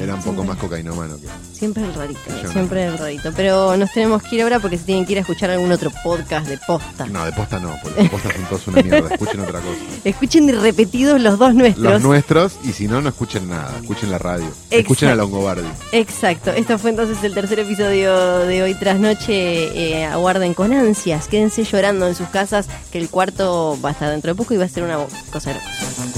[0.00, 1.26] Era un poco más cocainómano que.
[1.52, 2.52] Siempre el rarito, no.
[2.52, 3.32] siempre el rarito.
[3.34, 5.90] Pero nos tenemos que ir ahora porque se tienen que ir a escuchar algún otro
[6.04, 7.06] podcast de posta.
[7.06, 9.08] No, de posta no, porque de posta son todos una mierda.
[9.12, 9.78] Escuchen otra cosa.
[10.04, 11.84] Escuchen repetidos los dos nuestros.
[11.84, 13.76] Los nuestros, y si no, no escuchen nada.
[13.80, 14.46] Escuchen la radio.
[14.70, 15.68] Escuchen a Longobardi.
[15.92, 19.98] Exacto, esto fue entonces el tercer episodio de hoy tras noche.
[19.98, 24.10] Eh, aguarden con ansias, quédense llorando en sus casas, que el cuarto va a estar
[24.10, 24.98] dentro de poco y va a ser una
[25.32, 26.17] cosa hermosa.